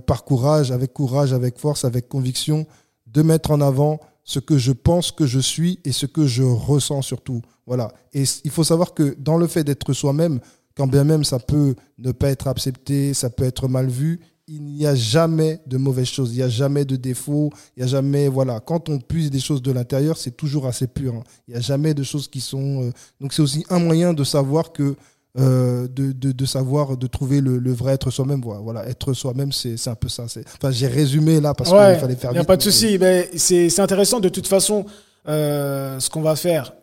par 0.06 0.24
courage, 0.24 0.72
avec 0.72 0.94
courage, 0.94 1.34
avec 1.34 1.60
force, 1.60 1.84
avec 1.84 2.08
conviction, 2.08 2.66
de 3.06 3.22
mettre 3.22 3.52
en 3.52 3.60
avant 3.60 4.00
ce 4.24 4.40
que 4.40 4.58
je 4.58 4.72
pense 4.72 5.12
que 5.12 5.26
je 5.26 5.40
suis 5.40 5.82
et 5.84 5.92
ce 5.92 6.06
que 6.06 6.26
je 6.26 6.44
ressens 6.44 7.02
surtout. 7.02 7.42
Voilà. 7.68 7.92
Et 8.14 8.24
il 8.46 8.52
faut 8.52 8.64
savoir 8.64 8.94
que 8.94 9.14
dans 9.20 9.36
le 9.36 9.46
fait 9.46 9.66
d'être 9.66 9.92
soi-même, 9.92 10.40
quand 10.78 10.88
bien 10.88 11.04
même 11.04 11.26
ça 11.26 11.38
peut 11.38 11.76
ne 11.98 12.14
pas 12.14 12.30
être 12.30 12.48
accepté, 12.48 13.14
ça 13.14 13.30
peut 13.30 13.44
être 13.44 13.68
mal 13.68 13.90
vu, 13.90 14.22
il 14.48 14.62
n'y 14.64 14.86
a 14.86 14.94
jamais 14.94 15.62
de 15.68 15.78
mauvaises 15.78 16.08
choses, 16.10 16.32
il 16.34 16.38
n'y 16.38 16.44
a 16.44 16.50
jamais 16.50 16.84
de 16.86 16.96
défauts, 16.98 17.50
il 17.78 17.80
n'y 17.80 17.84
a 17.86 17.88
jamais, 17.88 18.28
voilà, 18.28 18.60
quand 18.60 18.90
on 18.90 19.00
puise 19.00 19.30
des 19.32 19.40
choses 19.40 19.62
de 19.62 19.72
l'intérieur, 19.72 20.18
c'est 20.18 20.36
toujours 20.36 20.68
assez 20.68 20.88
pur. 20.88 21.14
hein. 21.16 21.24
Il 21.48 21.52
n'y 21.54 21.58
a 21.58 21.62
jamais 21.62 21.94
de 21.94 22.04
choses 22.04 22.28
qui 22.28 22.42
sont... 22.42 22.84
euh, 22.84 22.92
donc 23.22 23.32
c'est 23.34 23.42
aussi 23.42 23.66
un 23.70 23.80
moyen 23.80 24.14
de 24.14 24.24
savoir 24.26 24.74
que, 24.74 24.96
euh, 25.40 25.88
de, 25.88 26.12
de, 26.12 26.32
de 26.34 26.46
savoir, 26.46 26.98
de 26.98 27.08
trouver 27.08 27.40
le, 27.42 27.58
le 27.58 27.72
vrai 27.72 27.94
être 27.94 28.12
soi-même. 28.12 28.42
Voilà, 28.42 28.86
être 28.88 29.14
soi-même, 29.14 29.52
c'est 29.54 29.88
un 29.88 29.96
peu 29.96 30.10
ça. 30.10 30.26
Enfin, 30.26 30.72
j'ai 30.72 30.88
résumé 30.88 31.40
là 31.40 31.54
parce 31.54 31.72
Ouais, 31.72 31.94
qu'il 31.94 32.02
fallait 32.02 32.16
faire 32.16 32.32
Il 32.32 32.36
n'y 32.36 32.40
a 32.40 32.44
pas 32.44 32.58
de 32.58 32.64
mais- 32.66 32.72
souci. 32.72 32.98
Ben, 32.98 33.26
c'est 33.36 33.70
c'est 33.70 33.82
intéressant. 33.82 34.20
De 34.20 34.30
toute 34.30 34.46
façon, 34.48 34.86
euh, 35.28 36.00
ce 36.00 36.10
qu'on 36.10 36.22
va 36.22 36.36
faire, 36.36 36.74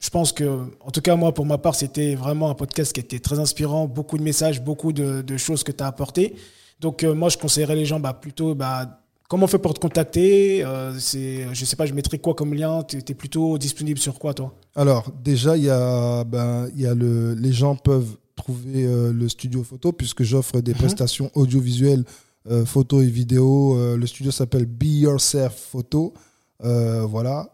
je 0.00 0.08
pense 0.08 0.30
que, 0.32 0.44
en 0.80 0.90
tout 0.90 1.00
cas, 1.00 1.16
moi, 1.16 1.34
pour 1.34 1.44
ma 1.46 1.58
part, 1.58 1.74
c'était 1.74 2.14
vraiment 2.14 2.48
un 2.48 2.54
podcast 2.54 2.92
qui 2.92 3.00
était 3.00 3.18
très 3.18 3.38
inspirant. 3.40 3.86
Beaucoup 3.86 4.16
de 4.18 4.22
messages, 4.22 4.62
beaucoup 4.62 4.92
de, 4.92 5.20
de 5.22 5.36
choses 5.36 5.64
que 5.64 5.72
tu 5.72 5.82
as 5.82 5.86
apportées. 5.88 6.34
Donc, 6.80 7.02
euh, 7.04 7.14
moi, 7.14 7.28
je 7.28 7.38
conseillerais 7.38 7.76
les 7.76 7.84
gens 7.86 8.00
bah, 8.00 8.12
plutôt 8.12 8.54
bah, 8.54 9.00
comment 9.28 9.44
on 9.44 9.48
fait 9.48 9.58
pour 9.58 9.74
te 9.74 9.80
contacter. 9.80 10.64
Euh, 10.64 10.94
c'est, 10.98 11.46
je 11.52 11.64
sais 11.64 11.76
pas, 11.76 11.86
je 11.86 11.94
mettrais 11.94 12.18
quoi 12.18 12.34
comme 12.34 12.52
lien. 12.54 12.82
Tu 12.84 12.98
es 12.98 13.14
plutôt 13.14 13.58
disponible 13.58 13.98
sur 13.98 14.18
quoi, 14.18 14.34
toi? 14.34 14.54
Alors, 14.74 15.10
déjà, 15.24 15.56
il 15.56 15.64
y 15.64 15.70
a, 15.70 16.24
ben, 16.24 16.68
y 16.76 16.86
a 16.86 16.94
le, 16.94 17.34
les 17.34 17.52
gens 17.52 17.76
peuvent 17.76 18.16
trouver 18.36 18.84
euh, 18.84 19.12
le 19.12 19.28
studio 19.30 19.62
photo 19.64 19.92
puisque 19.92 20.22
j'offre 20.22 20.60
des 20.60 20.72
Mhm. 20.72 20.78
prestations 20.78 21.30
audiovisuelles, 21.34 22.04
euh, 22.50 22.66
photo 22.66 23.00
et 23.00 23.06
vidéo. 23.06 23.76
Euh, 23.78 23.96
le 23.96 24.06
studio 24.06 24.30
s'appelle 24.30 24.66
Be 24.66 24.84
Yourself 24.84 25.54
Photo. 25.72 26.12
Voilà, 26.60 27.50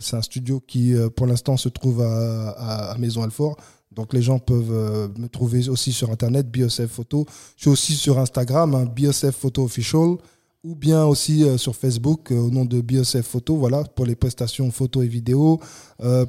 c'est 0.00 0.16
un 0.16 0.22
studio 0.22 0.60
qui, 0.60 0.94
pour 1.16 1.26
l'instant, 1.26 1.56
se 1.56 1.68
trouve 1.68 2.02
à, 2.02 2.50
à, 2.50 2.92
à 2.92 2.98
Maison 2.98 3.22
Alfort. 3.24 3.56
Donc, 3.94 4.12
les 4.12 4.22
gens 4.22 4.38
peuvent 4.38 4.72
euh, 4.72 5.08
me 5.18 5.28
trouver 5.28 5.68
aussi 5.68 5.92
sur 5.92 6.10
Internet, 6.10 6.50
BioSF 6.50 6.86
Photo. 6.86 7.26
Je 7.56 7.62
suis 7.62 7.70
aussi 7.70 7.94
sur 7.94 8.18
Instagram, 8.18 8.74
hein, 8.74 8.84
BioSF 8.84 9.34
Photo 9.34 9.64
Official, 9.64 10.16
ou 10.64 10.74
bien 10.74 11.04
aussi 11.04 11.44
euh, 11.44 11.58
sur 11.58 11.74
Facebook 11.74 12.30
euh, 12.30 12.36
au 12.36 12.50
nom 12.50 12.64
de 12.64 12.80
BioSF 12.80 13.22
Photo, 13.22 13.56
voilà, 13.56 13.84
pour 13.84 14.06
les 14.06 14.14
prestations 14.14 14.70
photo 14.70 15.02
et 15.02 15.08
vidéo. 15.08 15.60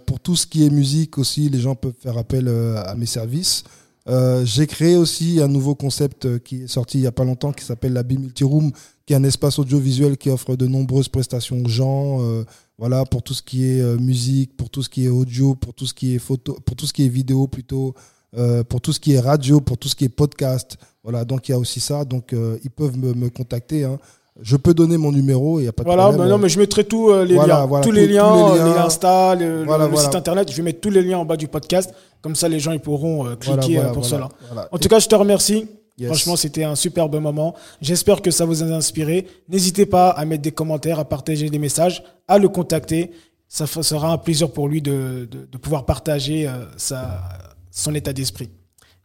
Pour 0.05 0.19
tout 0.19 0.35
ce 0.35 0.45
qui 0.45 0.65
est 0.65 0.69
musique 0.69 1.17
aussi, 1.17 1.49
les 1.49 1.59
gens 1.59 1.73
peuvent 1.73 1.95
faire 1.99 2.17
appel 2.17 2.47
à 2.47 2.93
mes 2.95 3.07
services. 3.07 3.63
Euh, 4.09 4.43
J'ai 4.45 4.67
créé 4.67 4.97
aussi 4.97 5.39
un 5.41 5.47
nouveau 5.47 5.75
concept 5.75 6.25
euh, 6.25 6.37
qui 6.39 6.63
est 6.63 6.67
sorti 6.67 6.97
il 6.97 7.01
n'y 7.01 7.07
a 7.07 7.11
pas 7.13 7.23
longtemps 7.23 7.53
qui 7.53 7.63
s'appelle 7.63 7.93
la 7.93 8.03
B 8.03 8.13
Multiroom, 8.19 8.71
qui 9.05 9.13
est 9.13 9.15
un 9.15 9.23
espace 9.23 9.59
audiovisuel 9.59 10.17
qui 10.17 10.29
offre 10.29 10.55
de 10.57 10.67
nombreuses 10.67 11.07
prestations 11.07 11.61
aux 11.63 11.69
gens. 11.69 12.21
euh, 12.21 12.43
voilà, 12.77 13.05
pour 13.05 13.21
tout 13.23 13.33
ce 13.33 13.41
qui 13.41 13.65
est 13.65 13.81
musique, 13.99 14.57
pour 14.57 14.69
tout 14.69 14.81
ce 14.83 14.89
qui 14.89 15.05
est 15.05 15.09
audio, 15.09 15.55
pour 15.55 15.73
tout 15.73 15.85
ce 15.85 15.93
qui 15.93 16.15
est 16.15 16.19
photo, 16.19 16.57
pour 16.65 16.75
tout 16.75 16.85
ce 16.85 16.91
qui 16.91 17.05
est 17.05 17.07
vidéo 17.07 17.47
plutôt, 17.47 17.93
euh, 18.35 18.63
pour 18.63 18.81
tout 18.81 18.91
ce 18.91 18.99
qui 18.99 19.13
est 19.13 19.19
radio, 19.19 19.61
pour 19.61 19.77
tout 19.77 19.87
ce 19.87 19.95
qui 19.95 20.03
est 20.05 20.09
podcast. 20.09 20.77
Voilà, 21.03 21.23
donc 21.23 21.47
il 21.47 21.51
y 21.51 21.55
a 21.55 21.59
aussi 21.59 21.79
ça. 21.79 22.03
Donc 22.03 22.33
ils 22.63 22.69
peuvent 22.71 22.97
me, 22.97 23.13
me 23.13 23.29
contacter. 23.29 23.85
hein. 23.85 23.99
Je 24.41 24.57
peux 24.57 24.73
donner 24.73 24.97
mon 24.97 25.11
numéro, 25.11 25.59
il 25.59 25.63
n'y 25.63 25.67
a 25.69 25.71
pas 25.71 25.83
de 25.83 25.87
Voilà, 25.87 26.05
problème. 26.05 26.23
bah 26.25 26.31
non, 26.31 26.39
mais 26.39 26.49
je 26.49 26.57
mettrai 26.57 26.83
tous 26.83 27.11
euh, 27.11 27.23
les 27.23 27.35
Voilà, 27.35 27.59
liens. 27.59 27.65
voilà, 27.67 27.83
tous, 27.83 27.89
tous- 27.91 27.95
les 27.95 28.07
tous 28.07 28.13
liens, 28.13 28.53
les 28.53 28.57
liens. 28.59 28.73
les 28.73 28.79
Insta, 28.79 29.35
le, 29.35 29.65
site 29.95 30.15
internet. 30.15 30.49
Je 30.51 30.57
vais 30.57 30.63
mettre 30.63 30.81
tous 30.81 30.89
les 30.89 31.03
liens 31.03 31.19
en 31.19 31.25
bas 31.25 31.37
du 31.37 31.47
podcast. 31.47 31.93
Comme 32.23 32.35
ça, 32.35 32.49
les 32.49 32.59
gens 32.59 32.71
ils 32.71 32.79
pourront 32.79 33.27
euh, 33.27 33.35
cliquer 33.35 33.53
Voilà, 33.55 33.65
euh, 33.67 33.73
voilà, 33.75 33.91
pour 33.91 34.03
voilà, 34.03 34.29
cela. 34.49 34.69
En 34.71 34.77
tout 34.79 34.87
cas, 34.89 34.97
je 34.97 35.07
te 35.07 35.13
remercie. 35.15 35.67
Yes. 35.99 36.07
Franchement, 36.07 36.35
c'était 36.35 36.63
un 36.63 36.73
superbe 36.75 37.15
moment. 37.19 37.53
J'espère 37.79 38.23
que 38.23 38.31
ça 38.31 38.45
vous 38.45 38.63
a 38.63 38.65
inspiré. 38.65 39.27
N'hésitez 39.47 39.85
pas 39.85 40.09
à 40.09 40.25
mettre 40.25 40.41
des 40.41 40.51
commentaires, 40.51 40.97
à 40.97 41.05
partager 41.05 41.51
des 41.51 41.59
messages, 41.59 42.01
à 42.27 42.39
le 42.39 42.49
contacter. 42.49 43.11
Ça 43.47 43.67
sera 43.67 44.11
un 44.11 44.17
plaisir 44.17 44.49
pour 44.51 44.67
lui 44.67 44.81
de, 44.81 45.27
de- 45.29 45.45
de 45.45 45.57
pouvoir 45.59 45.85
partager 45.85 46.47
euh, 46.47 46.65
sa, 46.77 47.21
son 47.69 47.93
état 47.93 48.11
d'esprit. 48.13 48.49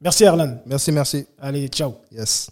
Merci 0.00 0.24
Erlan. 0.24 0.58
Merci, 0.64 0.90
merci. 0.92 1.26
Allez, 1.38 1.68
ciao. 1.68 1.92
Yes. 2.10 2.48